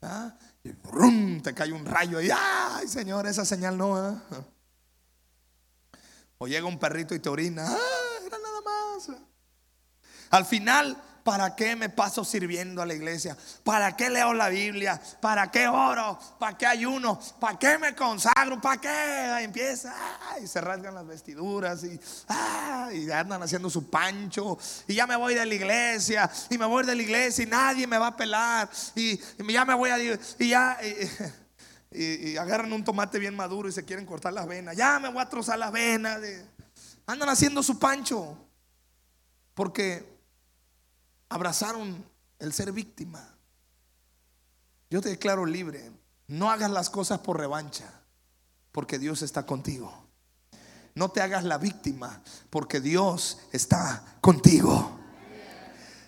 [0.02, 0.34] ¿ah?
[0.62, 3.96] Y brum, te cae un rayo y ay, Señor, esa señal no.
[3.96, 4.22] ¿ah?
[6.38, 7.66] O llega un perrito y te orina.
[7.66, 9.10] Ah, era nada más.
[10.30, 10.96] Al final
[11.30, 13.36] ¿Para qué me paso sirviendo a la iglesia?
[13.62, 15.00] ¿Para qué leo la Biblia?
[15.20, 16.18] ¿Para qué oro?
[16.40, 17.20] ¿Para qué ayuno?
[17.38, 18.60] ¿Para qué me consagro?
[18.60, 19.44] ¿Para qué?
[19.44, 19.94] empieza
[20.42, 22.00] y se rasgan las vestiduras y,
[22.96, 24.58] y andan haciendo su pancho.
[24.88, 26.28] Y ya me voy de la iglesia.
[26.50, 28.68] Y me voy de la iglesia y nadie me va a pelar.
[28.96, 29.16] Y,
[29.52, 30.02] ya me voy a.
[30.02, 30.78] Y ya.
[31.92, 34.76] Y, agarran un tomate bien maduro y se quieren cortar las venas.
[34.76, 36.20] Ya me voy a trozar las venas.
[37.06, 38.36] Andan haciendo su pancho.
[39.54, 40.09] Porque
[41.30, 42.04] abrazaron
[42.38, 43.36] el ser víctima.
[44.90, 45.90] Yo te declaro libre.
[46.26, 47.90] No hagas las cosas por revancha,
[48.72, 50.06] porque Dios está contigo.
[50.94, 54.98] No te hagas la víctima, porque Dios está contigo.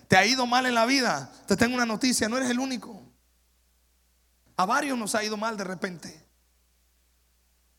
[0.07, 1.31] ¿Te ha ido mal en la vida?
[1.47, 3.01] Te tengo una noticia, no eres el único.
[4.55, 6.25] A varios nos ha ido mal de repente.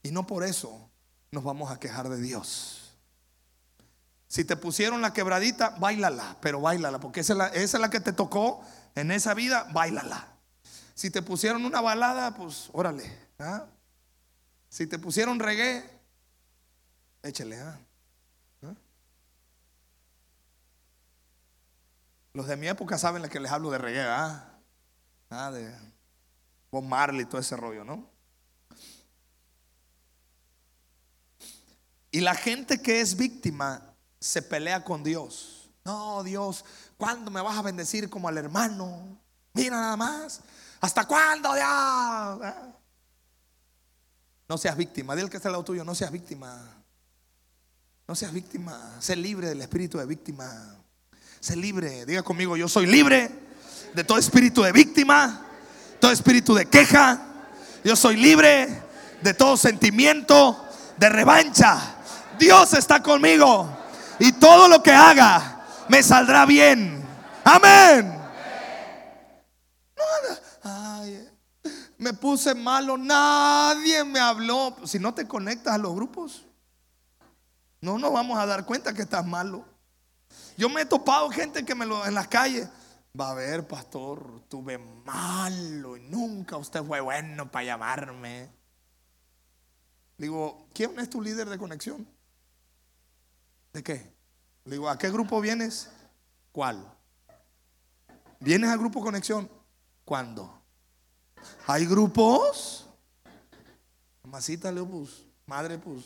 [0.03, 0.91] Y no por eso
[1.31, 2.84] nos vamos a quejar de Dios.
[4.35, 8.65] Si te pusieron la quebradita, bailala, pero bailala, porque esa es, la, que te tocó
[8.97, 10.27] en esa vida, bailala.
[10.93, 13.17] Si te pusieron una balada, pues órale.
[13.39, 13.65] ¿ah?
[14.69, 15.89] Si te pusieron reggae,
[17.23, 17.61] échale.
[17.61, 17.79] ¿ah?
[18.65, 18.75] ¿Ah?
[22.33, 24.05] Los de mi época saben la que les hablo de reggae,
[25.31, 25.53] ¿ah?
[25.53, 25.73] de
[26.73, 28.11] Bob Marley todo ese rollo, ¿no?
[32.11, 33.94] Y la gente que es víctima
[34.25, 35.69] se pelea con Dios.
[35.85, 36.65] No, Dios,
[36.97, 39.19] ¿cuándo me vas a bendecir como al hermano?
[39.53, 40.41] Mira nada más.
[40.81, 42.73] ¿Hasta cuándo ya?
[44.49, 45.15] No seas víctima.
[45.15, 45.85] Dile que está al lado tuyo.
[45.85, 46.59] No seas víctima.
[48.09, 48.97] No seas víctima.
[48.99, 50.75] Sé libre del espíritu de víctima.
[51.39, 52.07] Sé libre.
[52.07, 53.31] Diga conmigo, yo soy libre
[53.93, 55.47] de todo espíritu de víctima,
[56.01, 57.21] todo espíritu de queja.
[57.85, 58.83] Yo soy libre
[59.21, 61.97] de todo sentimiento de revancha.
[62.39, 63.84] Dios está conmigo
[64.19, 67.05] y todo lo que haga me saldrá bien.
[67.45, 68.15] Amén.
[72.05, 74.77] Me puse malo, nadie me habló.
[74.85, 76.45] Si no te conectas a los grupos,
[77.81, 79.65] no nos vamos a dar cuenta que estás malo.
[80.59, 82.69] Yo me he topado gente que me lo en las calles.
[83.19, 88.51] Va a ver, pastor, tuve malo y nunca usted fue bueno para llamarme.
[90.19, 92.07] Digo, ¿quién es tu líder de conexión?
[93.75, 94.15] ¿De qué?
[94.65, 95.91] Le digo, ¿a qué grupo vienes?
[96.53, 96.91] ¿Cuál?
[98.39, 99.51] ¿Vienes al grupo Conexión?
[100.05, 100.63] ¿Cuándo?
[101.67, 102.89] ¿Hay grupos?
[104.23, 106.05] Mamacita, le pues, madre, pues,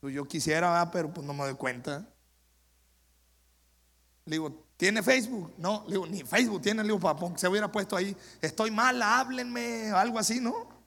[0.00, 2.08] pues yo quisiera, pero pues no me doy cuenta.
[4.24, 5.52] Le digo, ¿tiene Facebook?
[5.58, 9.02] No, le digo, ni Facebook tiene, le digo, papá, se hubiera puesto ahí, estoy mal,
[9.02, 10.77] háblenme, algo así, ¿no?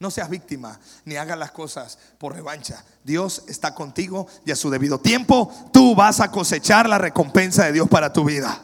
[0.00, 2.84] No seas víctima ni hagas las cosas por revancha.
[3.02, 7.72] Dios está contigo y a su debido tiempo tú vas a cosechar la recompensa de
[7.72, 8.62] Dios para tu vida.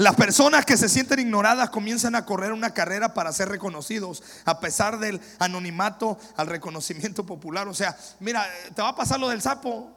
[0.00, 4.58] Las personas que se sienten ignoradas comienzan a correr una carrera para ser reconocidos, a
[4.58, 7.68] pesar del anonimato al reconocimiento popular.
[7.68, 9.92] O sea, mira, te va a pasar lo del sapo.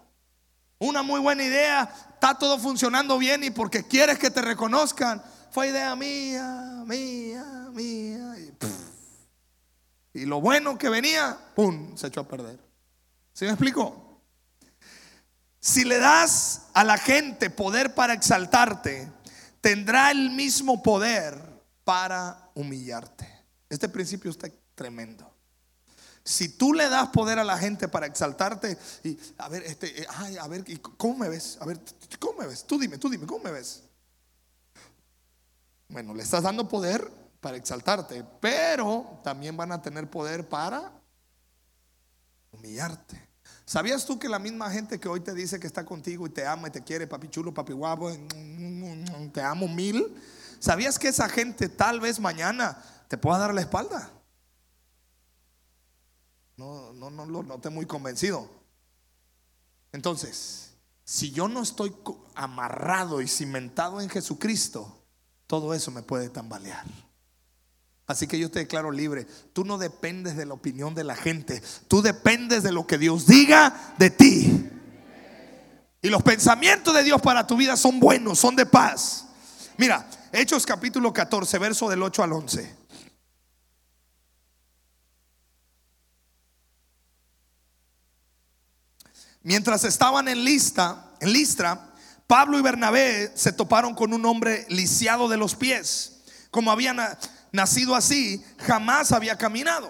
[0.78, 5.70] Una muy buena idea, está todo funcionando bien y porque quieres que te reconozcan, fue
[5.70, 8.36] idea mía, mía, mía.
[8.40, 8.93] Y,
[10.14, 12.60] y lo bueno que venía, ¡pum!, se echó a perder.
[13.34, 14.22] ¿Sí me explico?
[15.60, 19.12] Si le das a la gente poder para exaltarte,
[19.62, 21.42] tendrá el mismo poder
[21.84, 23.28] para humillarte.
[23.70, 25.34] Este principio está tremendo.
[26.24, 30.08] Si tú le das poder a la gente para exaltarte y a ver, este, eh,
[30.10, 30.64] ay, a ver,
[30.98, 31.58] ¿cómo me ves?
[31.60, 31.80] A ver,
[32.20, 32.66] ¿cómo me ves?
[32.66, 33.84] Tú dime, tú dime, ¿cómo me ves?
[35.90, 37.10] Bueno, le estás dando poder
[37.44, 40.94] para exaltarte, pero también van a tener poder para
[42.52, 43.22] humillarte.
[43.66, 46.48] ¿Sabías tú que la misma gente que hoy te dice que está contigo y te
[46.48, 48.12] ama y te quiere, papi chulo, papi guapo,
[49.34, 50.16] te amo mil?
[50.60, 54.10] ¿Sabías que esa gente tal vez mañana te pueda dar la espalda?
[56.56, 58.50] No, no, no, no, no estoy muy convencido.
[59.92, 60.72] Entonces,
[61.04, 61.94] si yo no estoy
[62.36, 65.04] amarrado y cimentado en Jesucristo,
[65.46, 66.86] todo eso me puede tambalear.
[68.14, 69.26] Así que yo te declaro libre.
[69.54, 71.64] Tú no dependes de la opinión de la gente.
[71.88, 74.70] Tú dependes de lo que Dios diga de ti.
[76.00, 79.26] Y los pensamientos de Dios para tu vida son buenos, son de paz.
[79.78, 82.76] Mira, Hechos capítulo 14, verso del 8 al 11.
[89.42, 91.94] Mientras estaban en lista, en Listra,
[92.28, 96.22] Pablo y Bernabé se toparon con un hombre lisiado de los pies.
[96.52, 97.00] Como habían
[97.54, 99.90] nacido así, jamás había caminado.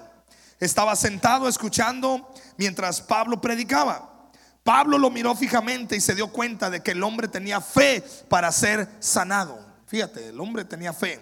[0.60, 4.30] Estaba sentado escuchando mientras Pablo predicaba.
[4.64, 8.52] Pablo lo miró fijamente y se dio cuenta de que el hombre tenía fe para
[8.52, 9.60] ser sanado.
[9.88, 11.20] Fíjate, el hombre tenía fe.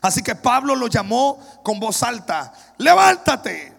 [0.00, 3.75] Así que Pablo lo llamó con voz alta, levántate.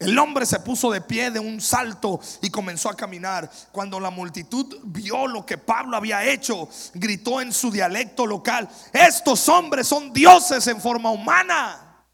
[0.00, 3.50] El hombre se puso de pie de un salto y comenzó a caminar.
[3.70, 9.46] Cuando la multitud vio lo que Pablo había hecho, gritó en su dialecto local, estos
[9.50, 12.06] hombres son dioses en forma humana.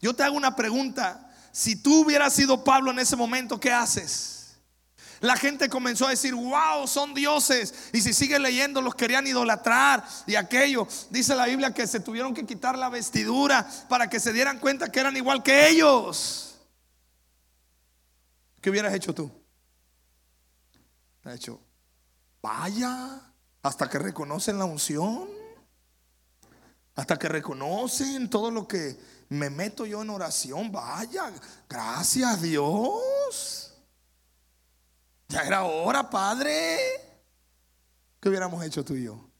[0.00, 1.30] Yo te hago una pregunta.
[1.52, 4.43] Si tú hubieras sido Pablo en ese momento, ¿qué haces?
[5.24, 7.88] La gente comenzó a decir, wow, son dioses.
[7.94, 10.86] Y si sigue leyendo, los querían idolatrar y aquello.
[11.08, 14.92] Dice la Biblia que se tuvieron que quitar la vestidura para que se dieran cuenta
[14.92, 16.58] que eran igual que ellos.
[18.60, 19.32] ¿Qué hubieras hecho tú?
[21.24, 21.58] Ha hecho,
[22.42, 23.22] vaya,
[23.62, 25.26] hasta que reconocen la unción,
[26.96, 30.70] hasta que reconocen todo lo que me meto yo en oración.
[30.70, 31.32] Vaya,
[31.66, 33.73] gracias Dios.
[35.28, 36.78] Ya era hora, padre.
[38.20, 39.30] ¿Qué hubiéramos hecho tú y yo?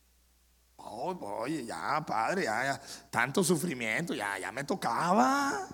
[0.76, 5.66] Oh, oye, ya, padre, ya, tanto sufrimiento, ya, ya me tocaba.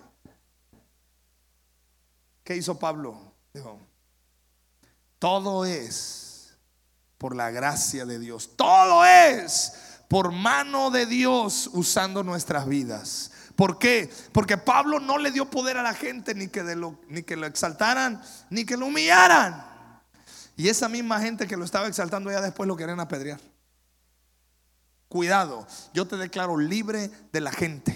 [2.45, 3.35] ¿Qué hizo Pablo?
[3.53, 3.79] Dijo,
[5.19, 6.57] todo es
[7.19, 8.57] por la gracia de Dios.
[8.57, 9.73] Todo es
[10.09, 13.31] por mano de Dios usando nuestras vidas.
[13.55, 14.11] ¿Por qué?
[14.33, 17.47] Porque Pablo no le dio poder a la gente ni que, lo, ni que lo
[17.47, 19.70] exaltaran, ni que lo humillaran.
[20.61, 23.41] Y esa misma gente que lo estaba exaltando ya después lo querían apedrear.
[25.09, 27.95] Cuidado, yo te declaro libre de la gente.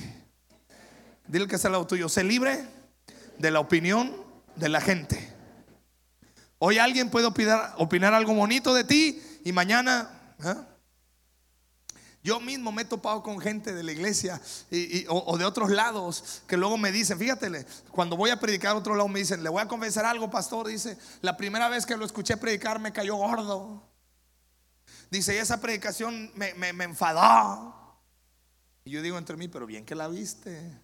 [1.29, 2.09] Dile que es el lado tuyo.
[2.09, 2.65] Sé libre
[3.39, 4.17] de la opinión
[4.57, 5.31] de la gente.
[6.59, 10.09] Hoy alguien puede opinar, opinar algo bonito de ti y mañana...
[10.43, 10.55] ¿eh?
[12.25, 16.43] Yo mismo me he topado con gente de la iglesia y, o, de otros lados
[16.47, 19.51] que luego me dicen, fíjate, cuando voy a predicar a otro lado me dicen, le
[19.51, 20.67] voy a confesar algo, pastor.
[20.67, 23.87] Dice, la primera vez que lo escuché predicar me cayó gordo.
[25.11, 28.01] Dice, y esa predicación me, me, me enfadó.
[28.87, 30.81] Y yo digo entre mí, pero bien que la viste.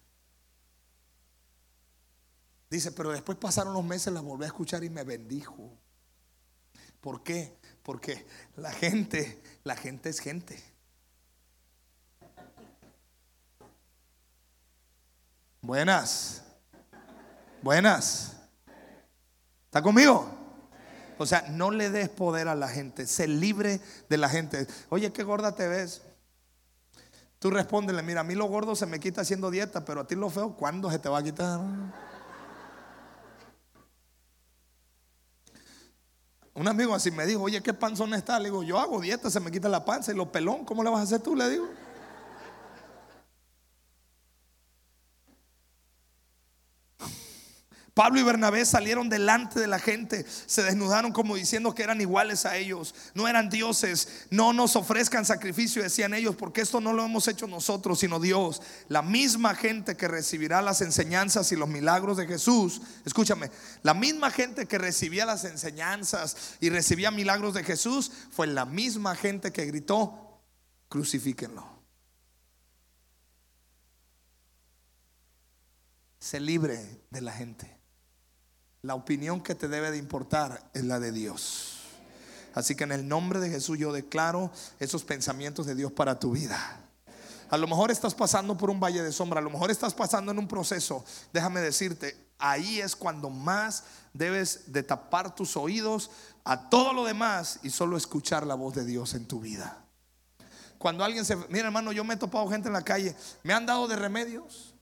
[2.69, 5.75] Dice, pero después pasaron los meses, la volví a escuchar y me bendijo.
[7.01, 7.57] ¿Por qué?
[7.81, 8.27] Porque
[8.57, 10.70] la gente, la gente es gente.
[15.61, 16.41] Buenas.
[17.61, 18.35] Buenas.
[19.65, 20.27] ¿Está conmigo?
[21.19, 23.79] O sea, no le des poder a la gente, sé libre
[24.09, 24.65] de la gente.
[24.89, 26.01] Oye, qué gorda te ves.
[27.37, 30.15] Tú respóndele, mira, a mí lo gordo se me quita haciendo dieta, pero a ti
[30.15, 31.59] lo feo, ¿cuándo se te va a quitar?
[36.53, 38.39] Un amigo así me dijo, oye, ¿qué panzón está?
[38.39, 40.89] Le digo, yo hago dieta, se me quita la panza y lo pelón, ¿cómo le
[40.89, 41.35] vas a hacer tú?
[41.35, 41.69] Le digo.
[48.01, 52.47] Pablo y Bernabé salieron delante de la gente, se desnudaron como diciendo que eran iguales
[52.47, 57.05] a ellos, no eran dioses, no nos ofrezcan sacrificio, decían ellos, porque esto no lo
[57.05, 58.63] hemos hecho nosotros, sino Dios.
[58.87, 63.51] La misma gente que recibirá las enseñanzas y los milagros de Jesús, escúchame,
[63.83, 69.15] la misma gente que recibía las enseñanzas y recibía milagros de Jesús, fue la misma
[69.15, 70.41] gente que gritó,
[70.89, 71.69] crucifíquenlo.
[76.17, 77.80] Sé libre de la gente.
[78.83, 81.81] La opinión que te debe de importar es la de Dios.
[82.55, 86.31] Así que en el nombre de Jesús yo declaro esos pensamientos de Dios para tu
[86.31, 86.79] vida.
[87.51, 90.31] A lo mejor estás pasando por un valle de sombra, a lo mejor estás pasando
[90.31, 91.05] en un proceso.
[91.31, 96.09] Déjame decirte, ahí es cuando más debes de tapar tus oídos
[96.43, 99.85] a todo lo demás y solo escuchar la voz de Dios en tu vida.
[100.79, 101.35] Cuando alguien se...
[101.35, 104.73] Mira hermano, yo me he topado gente en la calle, me han dado de remedios,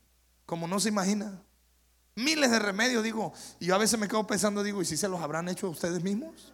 [0.46, 1.42] como no se imagina.
[2.20, 3.32] Miles de remedios, digo.
[3.58, 6.02] Y yo a veces me quedo pensando, digo, ¿y si se los habrán hecho ustedes
[6.02, 6.52] mismos?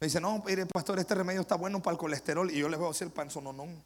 [0.00, 2.50] Me dice, no, mire, pastor, este remedio está bueno para el colesterol.
[2.50, 3.84] Y yo les voy a el panzononón.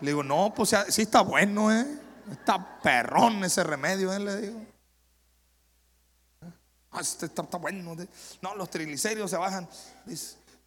[0.00, 1.84] Le digo, no, pues sí está bueno, ¿eh?
[2.30, 4.20] Está perrón ese remedio, ¿eh?
[4.20, 4.66] Le digo.
[6.90, 7.96] Ah, este está, bueno.
[8.40, 9.68] No, los triglicéridos se bajan.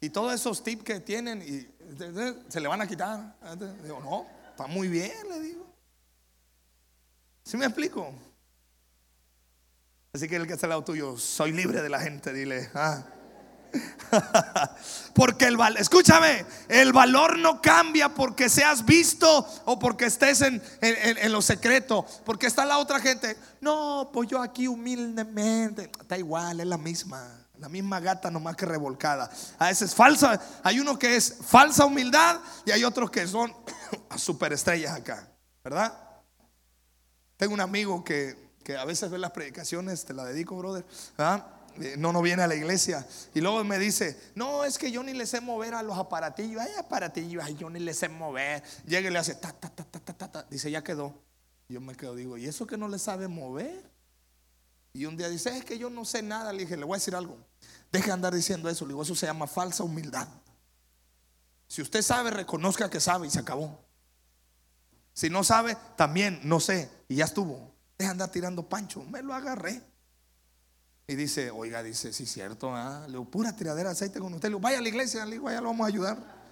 [0.00, 1.66] y todos esos tips que tienen y,
[2.48, 3.34] se le van a quitar.
[3.82, 5.61] Digo, no, está muy bien, le digo.
[7.44, 8.12] ¿Sí me explico?
[10.12, 12.70] Así que el que está al lado tuyo, soy libre de la gente, dile.
[12.74, 13.02] Ah.
[15.14, 20.62] porque el valor, escúchame, el valor no cambia porque seas visto o porque estés en,
[20.80, 22.04] en, lo secreto.
[22.24, 27.38] Porque está la otra gente, no, pues yo aquí humildemente, está igual, es la misma.
[27.58, 29.30] La misma gata nomás que revolcada.
[29.58, 30.40] A veces es falsa.
[30.64, 33.54] Hay uno que es falsa humildad y hay otros que son
[34.16, 35.28] superestrellas acá.
[35.62, 35.96] ¿Verdad?
[37.42, 38.36] Tengo un amigo que,
[38.78, 40.84] a veces ve las predicaciones, te la dedico, brother.
[41.80, 43.04] Eh, no, no viene a la iglesia.
[43.34, 46.60] Y luego me dice, no, es que yo ni le sé mover a los aparatillos.
[46.60, 48.62] Ay, aparatillos, ay, yo ni le sé mover.
[48.86, 50.42] Llega y le hace ta, ta, ta, ta, ta, ta.
[50.44, 51.20] Dice, ya quedó.
[51.68, 53.90] Yo me quedo, digo, ¿y eso que no le sabe mover?
[54.92, 56.52] Y un día dice, es que yo no sé nada.
[56.52, 57.36] Le dije, le voy a decir algo.
[57.90, 58.84] Deje de andar diciendo eso.
[58.84, 60.28] Le digo, eso se llama falsa humildad.
[61.66, 63.80] Si usted sabe, reconozca que sabe y se acabó.
[65.12, 66.90] Si no sabe, también no sé.
[67.08, 67.72] Y ya estuvo.
[67.98, 69.04] Deja andar tirando pancho.
[69.04, 69.82] Me lo agarré.
[71.06, 72.74] Y dice, oiga, dice, sí, cierto.
[72.74, 74.48] Le digo, pura tiradera de aceite con usted.
[74.48, 76.42] Le digo, vaya a la iglesia, le digo, vaya, lo vamos a ayudar.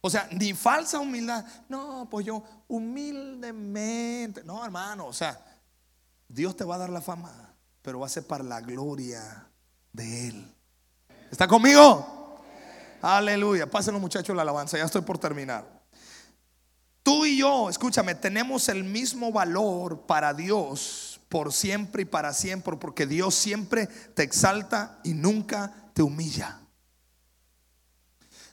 [0.00, 1.44] O sea, ni falsa humildad.
[1.68, 4.42] No, pues yo humildemente.
[4.44, 5.38] No, hermano, o sea,
[6.28, 9.48] Dios te va a dar la fama, pero va a ser para la gloria
[9.92, 10.54] de Él.
[11.30, 12.40] ¿Está conmigo?
[13.02, 13.68] Aleluya.
[13.70, 15.75] Pasen los muchachos la alabanza, ya estoy por terminar.
[17.06, 22.76] Tú y yo, escúchame, tenemos el mismo valor para Dios por siempre y para siempre,
[22.78, 26.58] porque Dios siempre te exalta y nunca te humilla.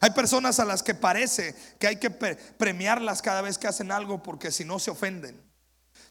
[0.02, 4.22] Hay personas a las que parece que hay que premiarlas cada vez que hacen algo
[4.22, 5.42] porque si no se ofenden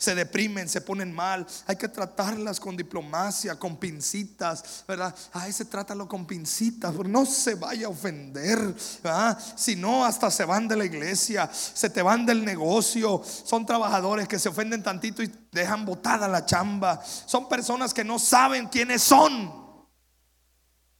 [0.03, 1.47] se deprimen, se ponen mal.
[1.65, 5.15] Hay que tratarlas con diplomacia, con pincitas, ¿verdad?
[5.33, 8.59] Ay, se trátalo con pincitas, no se vaya a ofender,
[9.01, 9.39] ¿verdad?
[9.55, 13.23] Si no, hasta se van de la iglesia, se te van del negocio.
[13.25, 17.01] Son trabajadores que se ofenden tantito y dejan botada la chamba.
[17.05, 19.87] Son personas que no saben quiénes son.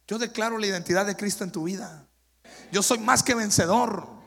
[0.07, 2.07] Yo declaro la identidad de Cristo en tu vida.
[2.71, 4.22] Yo soy más que vencedor.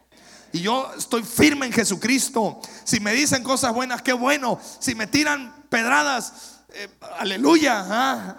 [0.57, 2.63] Y yo estoy firme en Jesucristo.
[2.83, 4.59] Si me dicen cosas buenas, qué bueno.
[4.79, 6.89] Si me tiran pedradas, eh,
[7.19, 7.85] aleluya.
[7.87, 8.37] ¿ah?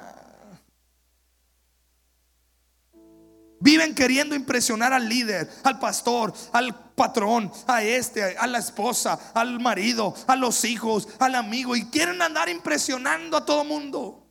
[3.60, 9.60] Viven queriendo impresionar al líder, al pastor, al patrón, a este, a la esposa, al
[9.60, 11.76] marido, a los hijos, al amigo.
[11.76, 14.26] Y quieren andar impresionando a todo mundo.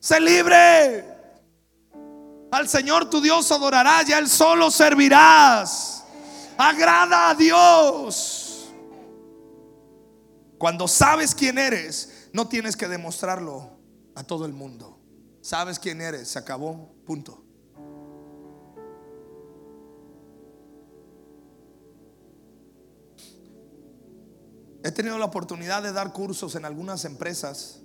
[0.00, 1.04] Sé libre.
[2.50, 5.97] Al Señor tu Dios adorarás y a Él solo servirás
[6.58, 8.68] agrada a Dios.
[10.58, 13.78] Cuando sabes quién eres, no tienes que demostrarlo
[14.16, 14.98] a todo el mundo.
[15.40, 17.44] Sabes quién eres, se acabó, punto.
[24.82, 27.80] He tenido la oportunidad de dar cursos en algunas empresas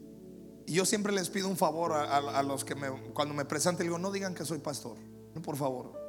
[0.65, 3.99] y yo siempre les pido un favor a, los que me, cuando me presenten, digo,
[3.99, 4.97] no digan que soy pastor,
[5.35, 6.02] no, por favor.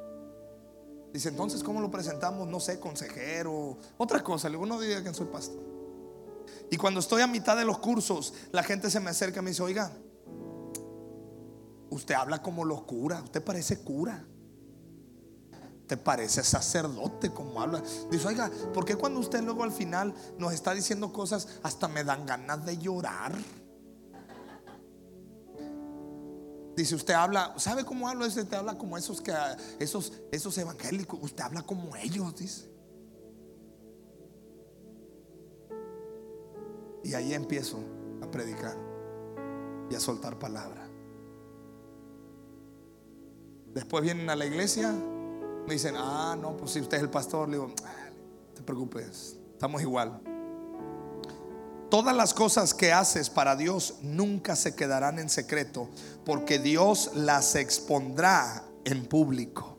[1.15, 2.45] Dice, entonces, ¿cómo lo presentamos?
[2.45, 4.49] No sé, consejero, otra cosa.
[4.49, 5.63] Le digo, no diga que soy pastor.
[6.69, 9.51] Y cuando estoy a mitad de los cursos, la gente se me acerca y me
[9.51, 9.93] dice, oiga,
[11.89, 14.25] usted habla como los curas, usted parece cura.
[15.87, 17.81] te parece sacerdote como habla.
[18.11, 22.03] Dice, oiga, ¿por qué cuando usted luego al final nos está diciendo cosas hasta me
[22.03, 23.31] dan ganas de llorar?
[26.75, 28.27] Dice, usted habla, ¿sabe cómo habla?
[28.27, 29.33] Usted habla como esos que
[29.79, 32.69] esos esos evangélicos, usted habla como ellos, dice.
[37.03, 37.79] Y ahí empiezo
[38.21, 38.75] a predicar
[39.89, 40.89] y a soltar palabra.
[43.73, 47.47] Después vienen a la iglesia, me dicen, ah, no, pues si usted es el pastor,
[47.47, 48.09] le digo, ah,
[48.47, 50.21] no te preocupes, estamos igual.
[51.89, 55.89] Todas las cosas que haces para Dios nunca se quedarán en secreto,
[56.25, 59.77] porque Dios las expondrá en público.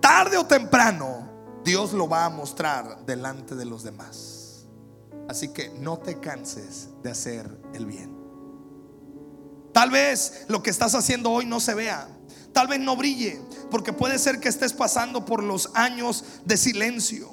[0.00, 1.28] Tarde o temprano,
[1.64, 4.66] Dios lo va a mostrar delante de los demás.
[5.28, 8.16] Así que no te canses de hacer el bien.
[9.72, 12.08] Tal vez lo que estás haciendo hoy no se vea,
[12.52, 13.40] tal vez no brille,
[13.70, 17.30] porque puede ser que estés pasando por los años de silencio,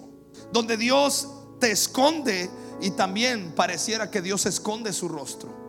[0.51, 1.27] donde Dios
[1.59, 2.49] te esconde
[2.81, 5.67] y también pareciera que Dios esconde su rostro.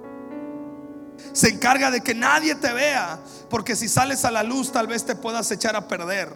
[1.32, 3.18] Se encarga de que nadie te vea,
[3.50, 6.32] porque si sales a la luz tal vez te puedas echar a perder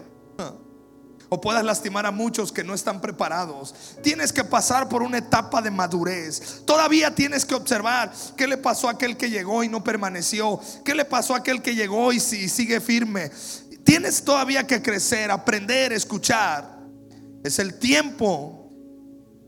[1.28, 3.74] o puedas lastimar a muchos que no están preparados.
[4.02, 6.62] Tienes que pasar por una etapa de madurez.
[6.66, 10.60] Todavía tienes que observar qué le pasó a aquel que llegó y no permaneció.
[10.84, 13.30] ¿Qué le pasó a aquel que llegó y sigue firme?
[13.82, 16.80] Tienes todavía que crecer, aprender, escuchar.
[17.42, 18.61] Es el tiempo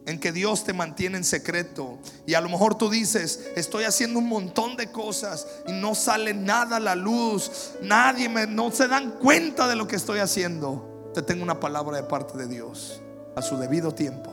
[0.06, 1.98] en que Dios te mantiene en secreto.
[2.26, 6.34] Y a lo mejor tú dices, estoy haciendo un montón de cosas y no sale
[6.34, 7.72] nada a la luz.
[7.82, 11.10] Nadie me, no se dan cuenta de lo que estoy haciendo.
[11.14, 13.00] Te tengo una palabra de parte de Dios.
[13.36, 14.30] A su debido tiempo,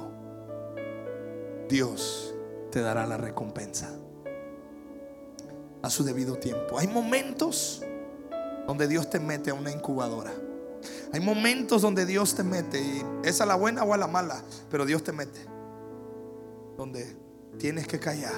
[1.68, 2.36] Dios
[2.72, 3.90] te dará la recompensa.
[5.82, 6.78] A su debido tiempo.
[6.78, 7.82] Hay momentos
[8.68, 10.32] donde Dios te mete a una incubadora.
[11.14, 14.42] Hay momentos donde Dios te mete y es a la buena o a la mala,
[14.70, 15.51] pero Dios te mete.
[16.78, 17.18] Donde
[17.58, 18.34] tienes que callar,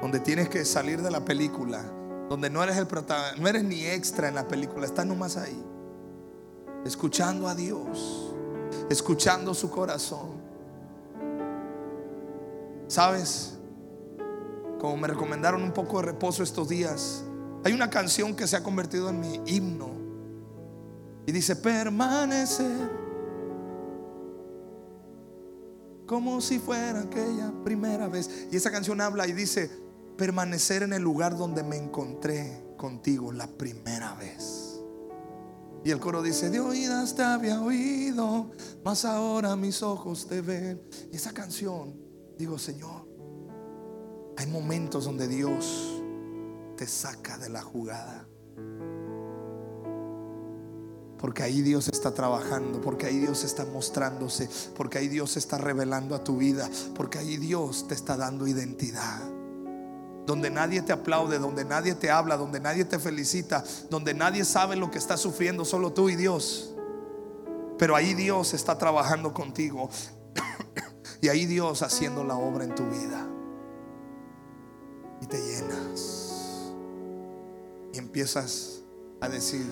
[0.00, 1.82] donde tienes que salir de la película,
[2.28, 5.64] donde no eres el protagonista, no eres ni extra en la película, estás nomás ahí
[6.84, 8.34] escuchando a Dios,
[8.88, 10.38] escuchando su corazón.
[12.86, 13.58] ¿Sabes?
[14.78, 17.24] Como me recomendaron un poco de reposo estos días,
[17.64, 19.90] hay una canción que se ha convertido en mi himno
[21.26, 22.97] y dice, permanecer
[26.08, 28.48] como si fuera aquella primera vez.
[28.50, 29.70] Y esa canción habla y dice,
[30.16, 34.80] permanecer en el lugar donde me encontré contigo la primera vez.
[35.84, 38.50] Y el coro dice, de oídas te había oído,
[38.84, 40.82] mas ahora mis ojos te ven.
[41.12, 41.94] Y esa canción,
[42.38, 43.06] digo, Señor,
[44.38, 46.02] hay momentos donde Dios
[46.76, 48.27] te saca de la jugada.
[51.18, 56.14] Porque ahí Dios está trabajando, porque ahí Dios está mostrándose, porque ahí Dios está revelando
[56.14, 59.20] a tu vida, porque ahí Dios te está dando identidad
[60.28, 64.76] donde nadie te aplaude, donde nadie te habla, donde nadie te felicita, donde nadie sabe
[64.76, 66.74] lo que está sufriendo, solo tú y Dios.
[67.78, 69.88] Pero ahí Dios está trabajando contigo
[71.22, 73.26] y ahí Dios haciendo la obra en tu vida.
[75.22, 76.74] Y te llenas.
[77.94, 78.82] Y empiezas
[79.22, 79.66] a decir,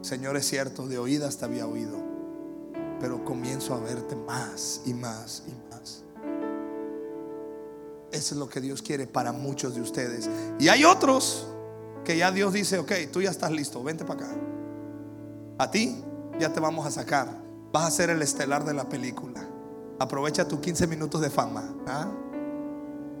[0.00, 1.98] Señor es cierto, de oídas te había oído,
[3.00, 6.04] pero comienzo a verte más y más y más.
[8.12, 10.28] Eso es lo que Dios quiere para muchos de ustedes.
[10.58, 11.48] Y hay otros
[12.04, 14.36] que ya Dios dice, ok, tú ya estás listo, vente para acá.
[15.58, 16.02] A ti
[16.38, 17.28] ya te vamos a sacar.
[17.72, 19.46] Vas a ser el estelar de la película.
[19.98, 21.74] Aprovecha tus 15 minutos de fama.
[21.86, 22.08] ¿ah?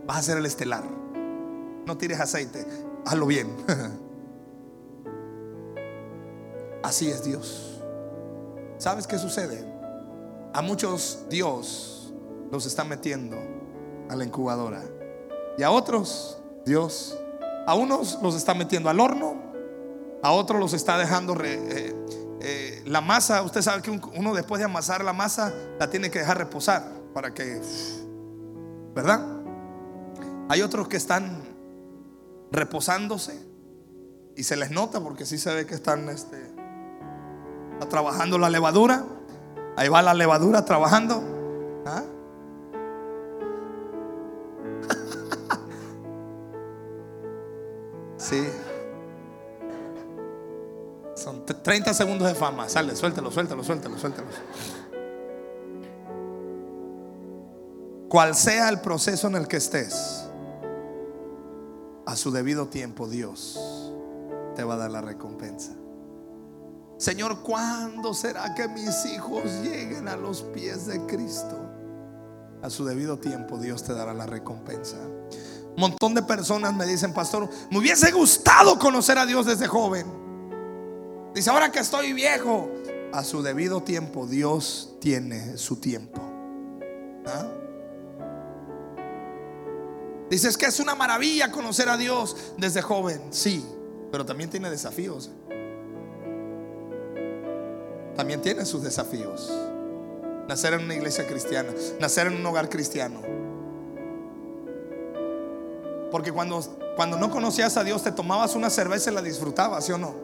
[0.06, 0.84] Vas a ser el estelar.
[1.84, 2.66] No tires aceite,
[3.04, 3.54] hazlo bien.
[6.82, 7.80] Así es Dios.
[8.78, 9.64] ¿Sabes qué sucede?
[10.52, 12.12] A muchos Dios
[12.50, 13.36] los está metiendo
[14.08, 14.82] a la incubadora.
[15.56, 17.18] Y a otros, Dios,
[17.66, 19.36] a unos los está metiendo al horno,
[20.22, 21.94] a otros los está dejando eh,
[22.40, 23.42] eh, la masa.
[23.42, 27.34] Usted sabe que uno después de amasar la masa la tiene que dejar reposar para
[27.34, 27.60] que,
[28.94, 29.20] ¿verdad?
[30.48, 31.42] Hay otros que están
[32.50, 33.38] reposándose
[34.36, 36.38] y se les nota porque sí se ve que están este,
[37.86, 39.04] trabajando la levadura.
[39.76, 41.22] Ahí va la levadura trabajando.
[41.86, 42.02] ¿Ah?
[48.16, 48.46] Sí.
[51.14, 52.68] Son 30 segundos de fama.
[52.68, 54.26] Sale, suéltalo, suéltalo, suéltalo, suéltalo.
[58.08, 60.28] Cual sea el proceso en el que estés,
[62.06, 63.92] a su debido tiempo Dios
[64.56, 65.72] te va a dar la recompensa.
[66.98, 71.56] Señor, ¿cuándo será que mis hijos lleguen a los pies de Cristo?
[72.60, 74.96] A su debido tiempo Dios te dará la recompensa.
[74.96, 80.06] Un montón de personas me dicen, pastor, me hubiese gustado conocer a Dios desde joven.
[81.32, 82.68] Dice, ahora que estoy viejo,
[83.12, 86.20] a su debido tiempo Dios tiene su tiempo.
[87.26, 87.46] ¿Ah?
[90.28, 93.64] Dices que es una maravilla conocer a Dios desde joven, sí,
[94.10, 95.30] pero también tiene desafíos.
[98.18, 99.48] También tiene sus desafíos.
[100.48, 101.68] Nacer en una iglesia cristiana,
[102.00, 103.20] nacer en un hogar cristiano.
[106.10, 106.60] Porque cuando,
[106.96, 110.16] cuando no conocías a Dios te tomabas una cerveza y la disfrutabas, ¿sí o no?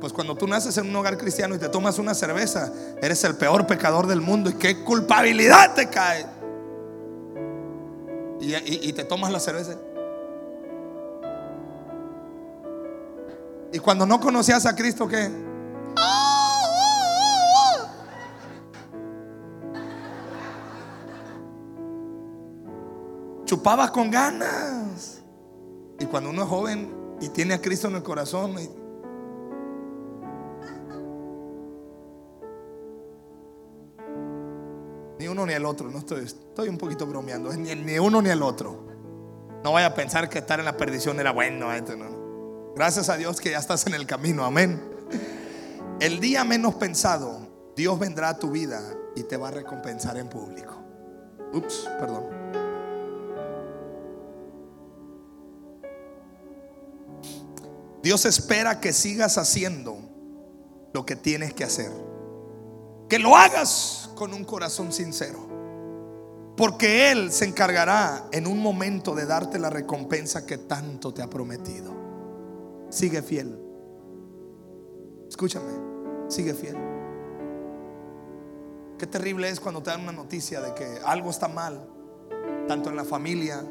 [0.00, 3.36] Pues cuando tú naces en un hogar cristiano y te tomas una cerveza, eres el
[3.36, 6.24] peor pecador del mundo y qué culpabilidad te cae.
[8.40, 9.76] Y, te tomas la cerveza.
[13.74, 15.30] Y cuando no conocías a Cristo, ¿qué?
[23.54, 25.22] Chupabas con ganas.
[26.00, 28.56] Y cuando uno es joven y tiene a Cristo en el corazón,
[35.20, 38.30] ni uno ni el otro, no estoy, estoy un poquito bromeando, ni, ni uno ni
[38.30, 38.88] el otro.
[39.62, 41.72] No vaya a pensar que estar en la perdición era bueno.
[41.72, 41.96] Este,
[42.74, 44.82] Gracias a Dios que ya estás en el camino, amén.
[46.00, 47.46] El día menos pensado,
[47.76, 48.82] Dios vendrá a tu vida
[49.14, 50.74] y te va a recompensar en público.
[51.52, 52.43] Ups, perdón.
[58.04, 59.96] Dios espera que sigas haciendo
[60.92, 61.90] lo que tienes que hacer.
[63.08, 65.48] Que lo hagas con un corazón sincero.
[66.54, 71.30] Porque Él se encargará en un momento de darte la recompensa que tanto te ha
[71.30, 71.94] prometido.
[72.90, 73.58] Sigue fiel.
[75.26, 75.72] Escúchame,
[76.28, 76.76] sigue fiel.
[78.98, 81.88] Qué terrible es cuando te dan una noticia de que algo está mal,
[82.68, 83.64] tanto en la familia,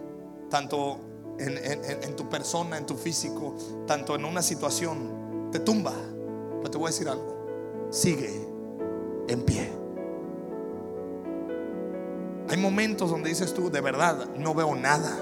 [0.50, 3.56] tanto en, tu persona, en tu físico,
[3.88, 5.94] tanto en una situación, te tumba.
[6.58, 8.48] Pero te voy a decir algo, sigue
[9.28, 9.70] en pie.
[12.50, 15.18] Hay momentos donde dices tú, de verdad, no veo nada.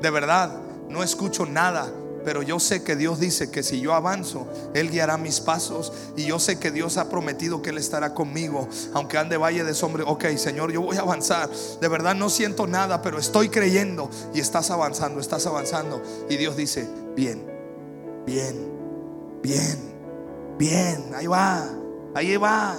[0.00, 1.92] De verdad, no escucho nada.
[2.24, 5.92] Pero yo sé que Dios dice que si yo avanzo, Él guiará mis pasos.
[6.16, 8.68] Y yo sé que Dios ha prometido que Él estará conmigo.
[8.94, 10.04] Aunque ande valle de sombra.
[10.04, 11.50] Ok, Señor, yo voy a avanzar.
[11.80, 14.08] De verdad no siento nada, pero estoy creyendo.
[14.34, 16.02] Y estás avanzando, estás avanzando.
[16.28, 17.44] Y Dios dice, bien,
[18.26, 18.56] bien,
[19.42, 19.78] bien,
[20.58, 21.10] bien.
[21.14, 21.68] Ahí va,
[22.14, 22.76] ahí va.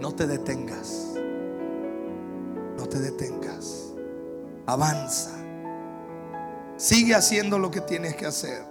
[0.00, 1.14] No te detengas.
[2.78, 3.92] No te detengas.
[4.66, 5.39] Avanza.
[6.80, 8.64] Sigue haciendo lo que tienes que hacer.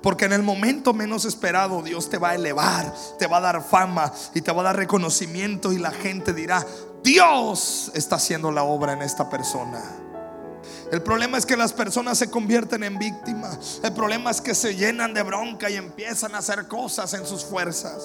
[0.00, 3.62] Porque en el momento menos esperado Dios te va a elevar, te va a dar
[3.62, 6.64] fama y te va a dar reconocimiento y la gente dirá,
[7.04, 9.82] Dios está haciendo la obra en esta persona.
[10.90, 13.80] El problema es que las personas se convierten en víctimas.
[13.82, 17.44] El problema es que se llenan de bronca y empiezan a hacer cosas en sus
[17.44, 18.02] fuerzas.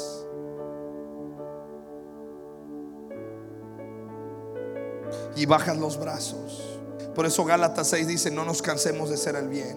[5.37, 6.76] Y bajan los brazos.
[7.17, 9.75] Por eso Gálatas 6 dice, no nos cansemos de hacer el bien.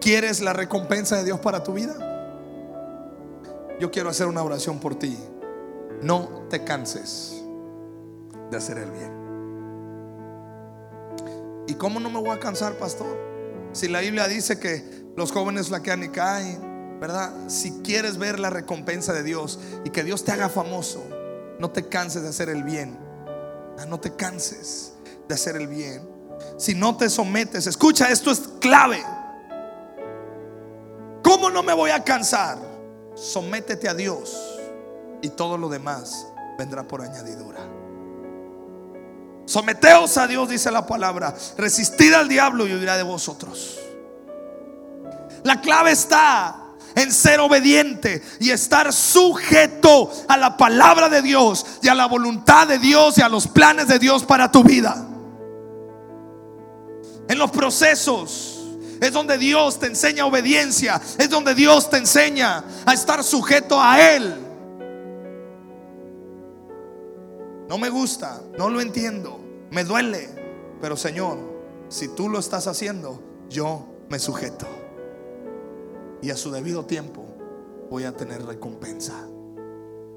[0.00, 1.94] ¿Quieres la recompensa de Dios para tu vida?
[3.78, 5.16] Yo quiero hacer una oración por ti.
[6.02, 7.44] No te canses
[8.50, 9.12] de hacer el bien.
[11.68, 13.16] ¿Y cómo no me voy a cansar, pastor?
[13.70, 17.32] Si la Biblia dice que los jóvenes flaquean y caen, ¿verdad?
[17.46, 21.04] Si quieres ver la recompensa de Dios y que Dios te haga famoso,
[21.60, 23.03] no te canses de hacer el bien.
[23.78, 24.92] Ah, no te canses
[25.28, 26.08] de hacer el bien.
[26.58, 29.02] Si no te sometes, escucha, esto es clave.
[31.22, 32.58] ¿Cómo no me voy a cansar?
[33.14, 34.36] Sométete a Dios
[35.22, 36.26] y todo lo demás
[36.58, 37.60] vendrá por añadidura.
[39.46, 41.34] Someteos a Dios, dice la palabra.
[41.56, 43.78] Resistid al diablo y huirá de vosotros.
[45.42, 46.63] La clave está
[46.96, 52.68] en ser obediente y estar sujeto a la palabra de Dios y a la voluntad
[52.68, 55.06] de Dios y a los planes de Dios para tu vida.
[57.28, 58.60] En los procesos
[59.00, 64.00] es donde Dios te enseña obediencia, es donde Dios te enseña a estar sujeto a
[64.00, 64.40] Él.
[67.68, 69.40] No me gusta, no lo entiendo,
[69.70, 70.28] me duele,
[70.80, 71.38] pero Señor,
[71.88, 74.83] si tú lo estás haciendo, yo me sujeto
[76.24, 77.22] y a su debido tiempo
[77.90, 79.12] voy a tener recompensa.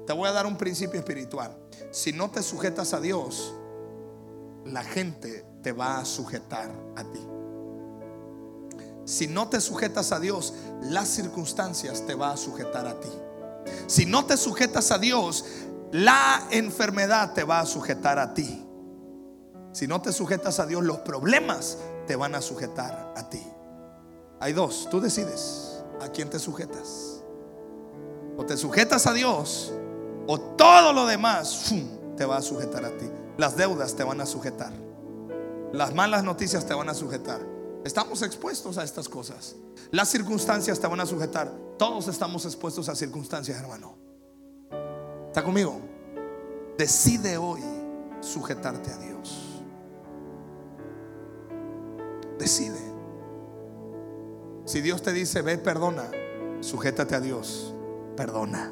[0.06, 1.54] Te voy a dar un principio espiritual.
[1.90, 3.52] Si no te sujetas a Dios,
[4.64, 7.20] la gente te va a sujetar a ti.
[9.04, 13.12] Si no te sujetas a Dios, las circunstancias te va a sujetar a ti.
[13.86, 15.44] Si no te sujetas a Dios,
[15.92, 18.66] la enfermedad te va a sujetar a ti.
[19.72, 23.46] Si no te sujetas a Dios, los problemas te van a sujetar a ti.
[24.40, 25.67] Hay dos, tú decides
[26.00, 27.22] a quién te sujetas.
[28.36, 29.72] O te sujetas a Dios
[30.26, 31.72] o todo lo demás
[32.16, 33.06] te va a sujetar a ti.
[33.36, 34.72] Las deudas te van a sujetar.
[35.72, 37.40] Las malas noticias te van a sujetar.
[37.84, 39.56] Estamos expuestos a estas cosas.
[39.90, 41.50] Las circunstancias te van a sujetar.
[41.78, 43.96] Todos estamos expuestos a circunstancias, hermano.
[45.28, 45.80] ¿Está conmigo?
[46.76, 47.62] Decide hoy
[48.20, 49.62] sujetarte a Dios.
[52.38, 52.97] Decide.
[54.68, 56.10] Si Dios te dice, ve, perdona,
[56.60, 57.74] sujétate a Dios.
[58.18, 58.70] Perdona.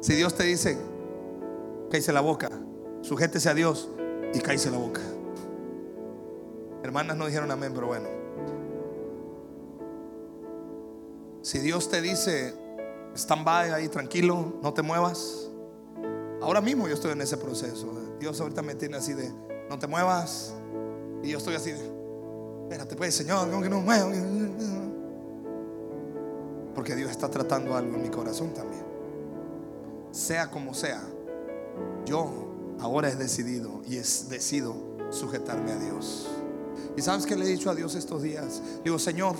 [0.00, 0.76] Si Dios te dice,
[1.92, 2.50] cállese la boca,
[3.02, 3.88] sujétese a Dios
[4.34, 5.00] y cállese la boca.
[6.82, 8.08] Hermanas no dijeron amén, pero bueno.
[11.40, 12.52] Si Dios te dice,
[13.14, 15.48] stand by ahí tranquilo, no te muevas.
[16.42, 17.92] Ahora mismo yo estoy en ese proceso.
[18.18, 19.30] Dios ahorita me tiene así de,
[19.70, 20.52] no te muevas.
[21.22, 21.92] Y yo estoy así de,
[22.64, 24.10] espérate pues, Señor, que no mueva.
[26.76, 28.84] Porque Dios está tratando algo en mi corazón también.
[30.12, 31.02] Sea como sea,
[32.04, 34.76] yo ahora he decidido y es decido
[35.10, 36.28] sujetarme a Dios.
[36.96, 38.62] ¿Y sabes que le he dicho a Dios estos días?
[38.84, 39.36] digo, Señor,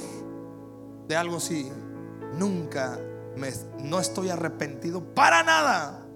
[1.07, 1.71] de algo sí,
[2.39, 2.99] nunca
[3.37, 3.51] me,
[3.83, 6.07] no estoy arrepentido para nada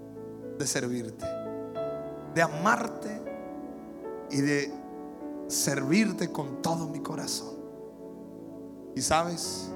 [0.58, 1.26] de servirte,
[2.34, 3.22] de amarte
[4.30, 4.72] y de
[5.48, 7.56] servirte con todo mi corazón.
[8.94, 9.70] Y sabes,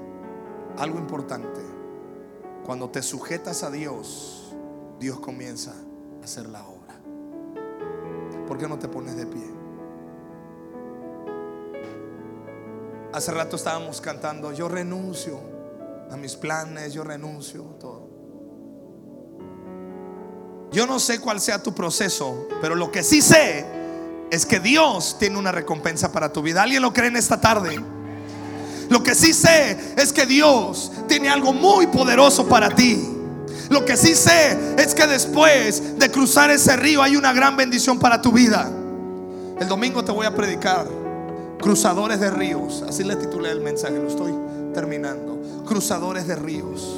[0.77, 1.61] algo importante,
[2.65, 4.53] cuando te sujetas a Dios,
[4.99, 5.73] Dios comienza
[6.21, 6.95] a hacer la obra.
[8.47, 9.45] ¿Por qué no te pones de pie?
[13.13, 15.39] Hace rato estábamos cantando, yo renuncio
[16.11, 18.09] a mis planes, yo renuncio a todo.
[20.71, 23.65] Yo no sé cuál sea tu proceso, pero lo que sí sé
[24.29, 26.63] es que Dios tiene una recompensa para tu vida.
[26.63, 27.81] ¿Alguien lo cree en esta tarde?
[28.89, 33.09] Lo que sí sé es que Dios tiene algo muy poderoso para ti.
[33.69, 37.97] Lo que sí sé es que después de cruzar ese río hay una gran bendición
[37.99, 38.69] para tu vida.
[39.59, 40.85] El domingo te voy a predicar
[41.59, 42.83] Cruzadores de ríos.
[42.87, 44.33] Así le titulé el mensaje, lo estoy
[44.73, 45.63] terminando.
[45.65, 46.95] Cruzadores de ríos.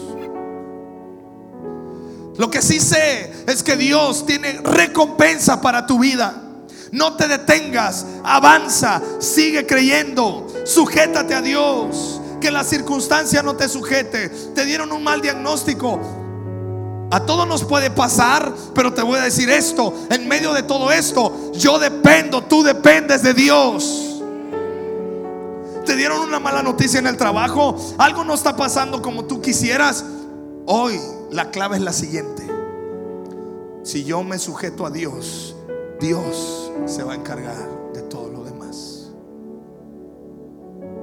[2.38, 6.44] Lo que sí sé es que Dios tiene recompensa para tu vida.
[6.92, 12.22] No te detengas, avanza, sigue creyendo, sujétate a Dios.
[12.40, 14.30] Que la circunstancia no te sujete.
[14.30, 16.00] Te dieron un mal diagnóstico.
[17.12, 20.92] A todos nos puede pasar, pero te voy a decir esto, en medio de todo
[20.92, 24.08] esto, yo dependo, tú dependes de Dios
[25.88, 30.04] te dieron una mala noticia en el trabajo, algo no está pasando como tú quisieras.
[30.66, 31.00] Hoy
[31.32, 32.46] la clave es la siguiente.
[33.84, 35.56] Si yo me sujeto a Dios,
[36.00, 39.12] Dios se va a encargar de todo lo demás.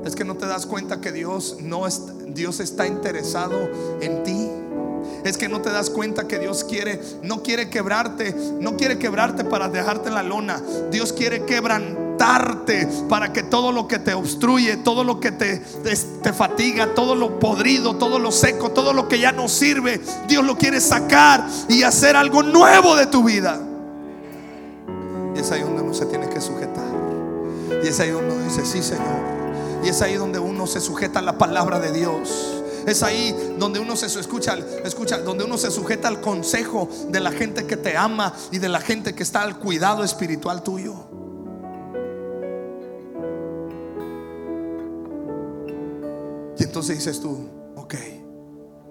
[0.05, 2.03] Es que no te das cuenta que Dios no es,
[2.35, 3.69] Dios está interesado
[4.01, 4.49] en ti.
[5.25, 9.45] Es que no te das cuenta que Dios quiere, no quiere quebrarte, no quiere quebrarte
[9.45, 10.63] para dejarte en la lona.
[10.91, 12.05] Dios quiere quebrantar
[13.09, 17.39] para que todo lo que te obstruye, todo lo que te, te, fatiga, todo lo
[17.39, 21.83] podrido, todo lo seco, todo lo que ya no sirve, Dios lo quiere sacar y
[21.83, 23.61] hacer algo nuevo de tu vida.
[25.45, 26.89] Es ahí donde uno se tiene que sujetar.
[27.83, 29.05] Y es ahí donde uno dice, sí Señor.
[29.85, 32.63] Y es ahí donde uno se sujeta a la palabra de Dios.
[32.87, 37.31] Es ahí donde uno se escucha, escucha, donde uno se sujeta al consejo de la
[37.31, 40.95] gente que te ama y de la gente que está al cuidado espiritual tuyo.
[46.59, 47.95] Y entonces dices tú, ok,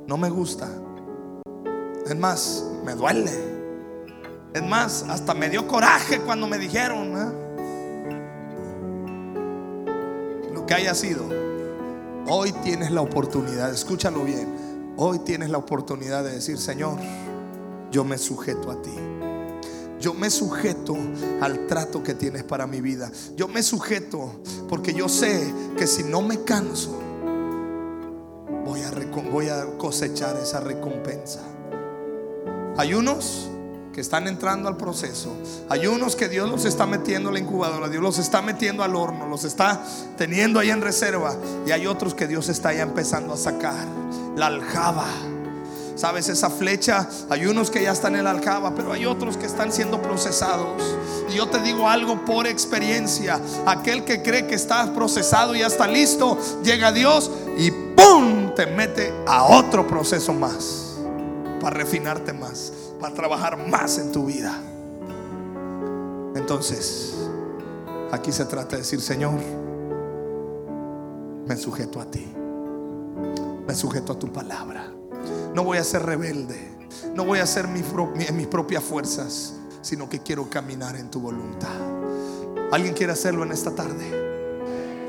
[0.05, 0.69] no me gusta.
[2.05, 3.52] Es más, me duele.
[4.53, 7.31] Es más, hasta me dio coraje cuando me dijeron ¿eh?
[10.53, 11.23] lo que haya sido.
[12.27, 14.93] Hoy tienes la oportunidad, escúchalo bien.
[14.95, 16.99] Hoy tienes la oportunidad de decir, Señor,
[17.91, 18.93] yo me sujeto a ti.
[19.99, 20.95] Yo me sujeto
[21.41, 23.11] al trato que tienes para mi vida.
[23.35, 26.99] Yo me sujeto porque yo sé que si no me canso,
[29.31, 31.41] voy a, cosechar esa recompensa.
[32.77, 33.49] Hay unos
[33.93, 35.29] que están entrando al proceso.
[35.69, 38.95] Hay unos que Dios los está metiendo a la incubadora, Dios los está metiendo al
[38.95, 39.81] horno, los está
[40.17, 41.35] teniendo ahí en reserva.
[41.67, 43.85] Y hay otros que Dios está ya empezando a sacar
[44.35, 45.05] la aljaba.
[45.95, 49.45] Sabes, esa flecha, hay unos que ya están en la alcaba, pero hay otros que
[49.45, 50.81] están siendo procesados.
[51.29, 53.39] Y yo te digo algo por experiencia.
[53.67, 58.55] Aquel que cree que está procesado y ya está listo, llega a Dios y ¡pum!
[58.55, 60.95] te mete a otro proceso más.
[61.61, 62.73] Para refinarte más,
[63.03, 64.57] para trabajar más en tu vida.
[66.35, 67.13] Entonces,
[68.13, 69.41] aquí se trata de decir, Señor,
[71.45, 72.25] me sujeto a ti.
[73.67, 74.89] Me sujeto a tu palabra.
[75.53, 76.77] No voy a ser rebelde.
[77.13, 81.75] No voy a hacer mis propias fuerzas, sino que quiero caminar en tu voluntad.
[82.71, 84.22] ¿Alguien quiere hacerlo en esta tarde?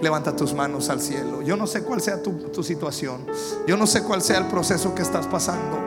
[0.05, 1.41] Levanta tus manos al cielo.
[1.41, 3.25] Yo no sé cuál sea tu, tu, situación.
[3.67, 5.79] Yo no sé cuál sea el proceso que estás pasando.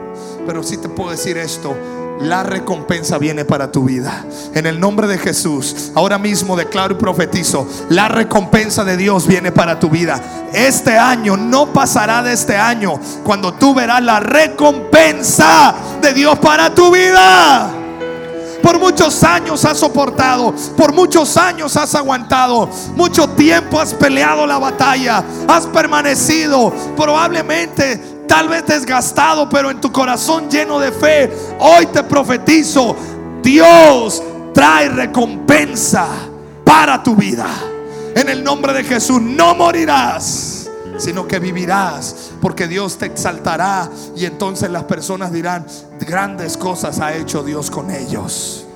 [0.44, 1.72] Pero sí te puedo decir esto
[2.20, 4.24] la recompensa viene para tu vida.
[4.52, 9.52] En el nombre de Jesús, ahora mismo declaro y profetizo, la recompensa de Dios viene
[9.52, 10.20] para tu vida.
[10.52, 16.74] Este año no pasará de este año cuando tú verás la recompensa de Dios para
[16.74, 17.77] tu vida.
[18.62, 24.58] Por muchos años has soportado, por muchos años has aguantado, mucho tiempo has peleado la
[24.58, 26.72] batalla, has permanecido.
[26.96, 32.94] Probablemente tal vez desgastado, pero en tu corazón lleno de fe, hoy te profetizo,
[33.42, 36.06] Dios trae recompensa
[36.64, 37.46] para tu vida.
[38.14, 40.57] En el nombre de Jesús, no morirás,
[40.98, 45.66] sino que vivirás, porque Dios te exaltará y entonces las personas dirán,
[46.00, 48.66] grandes cosas ha hecho Dios con ellos.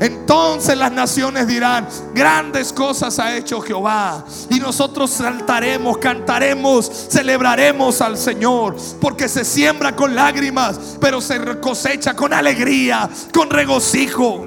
[0.00, 4.24] Entonces las naciones dirán, grandes cosas ha hecho Jehová.
[4.48, 8.76] Y nosotros saltaremos, cantaremos, celebraremos al Señor.
[9.00, 14.46] Porque se siembra con lágrimas, pero se cosecha con alegría, con regocijo.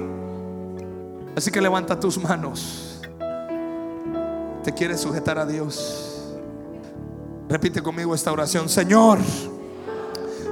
[1.36, 3.00] Así que levanta tus manos.
[4.64, 6.11] Te quieres sujetar a Dios.
[7.48, 8.68] Repite conmigo esta oración.
[8.68, 9.18] Señor,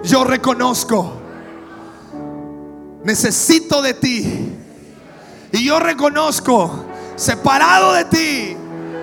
[0.04, 1.12] yo reconozco.
[3.04, 4.56] Necesito de ti
[5.52, 6.70] y yo reconozco,
[7.16, 8.56] separado de ti,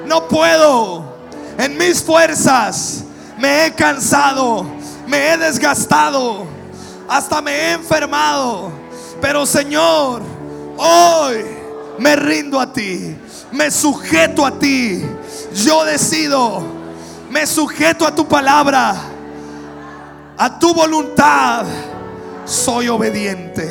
[0.06, 1.18] no puedo.
[1.58, 3.04] En mis fuerzas
[3.38, 4.66] me he cansado,
[5.08, 6.46] me he desgastado,
[7.10, 8.72] hasta me he enfermado.
[9.20, 10.22] Pero Señor,
[10.78, 11.46] hoy
[12.00, 13.16] me rindo a ti,
[13.52, 15.04] me sujeto a ti.
[15.54, 16.64] Yo decido,
[17.38, 18.96] me sujeto a tu palabra,
[20.38, 21.66] a tu voluntad.
[22.46, 23.70] Soy obediente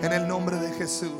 [0.00, 1.17] en el nombre de Jesús.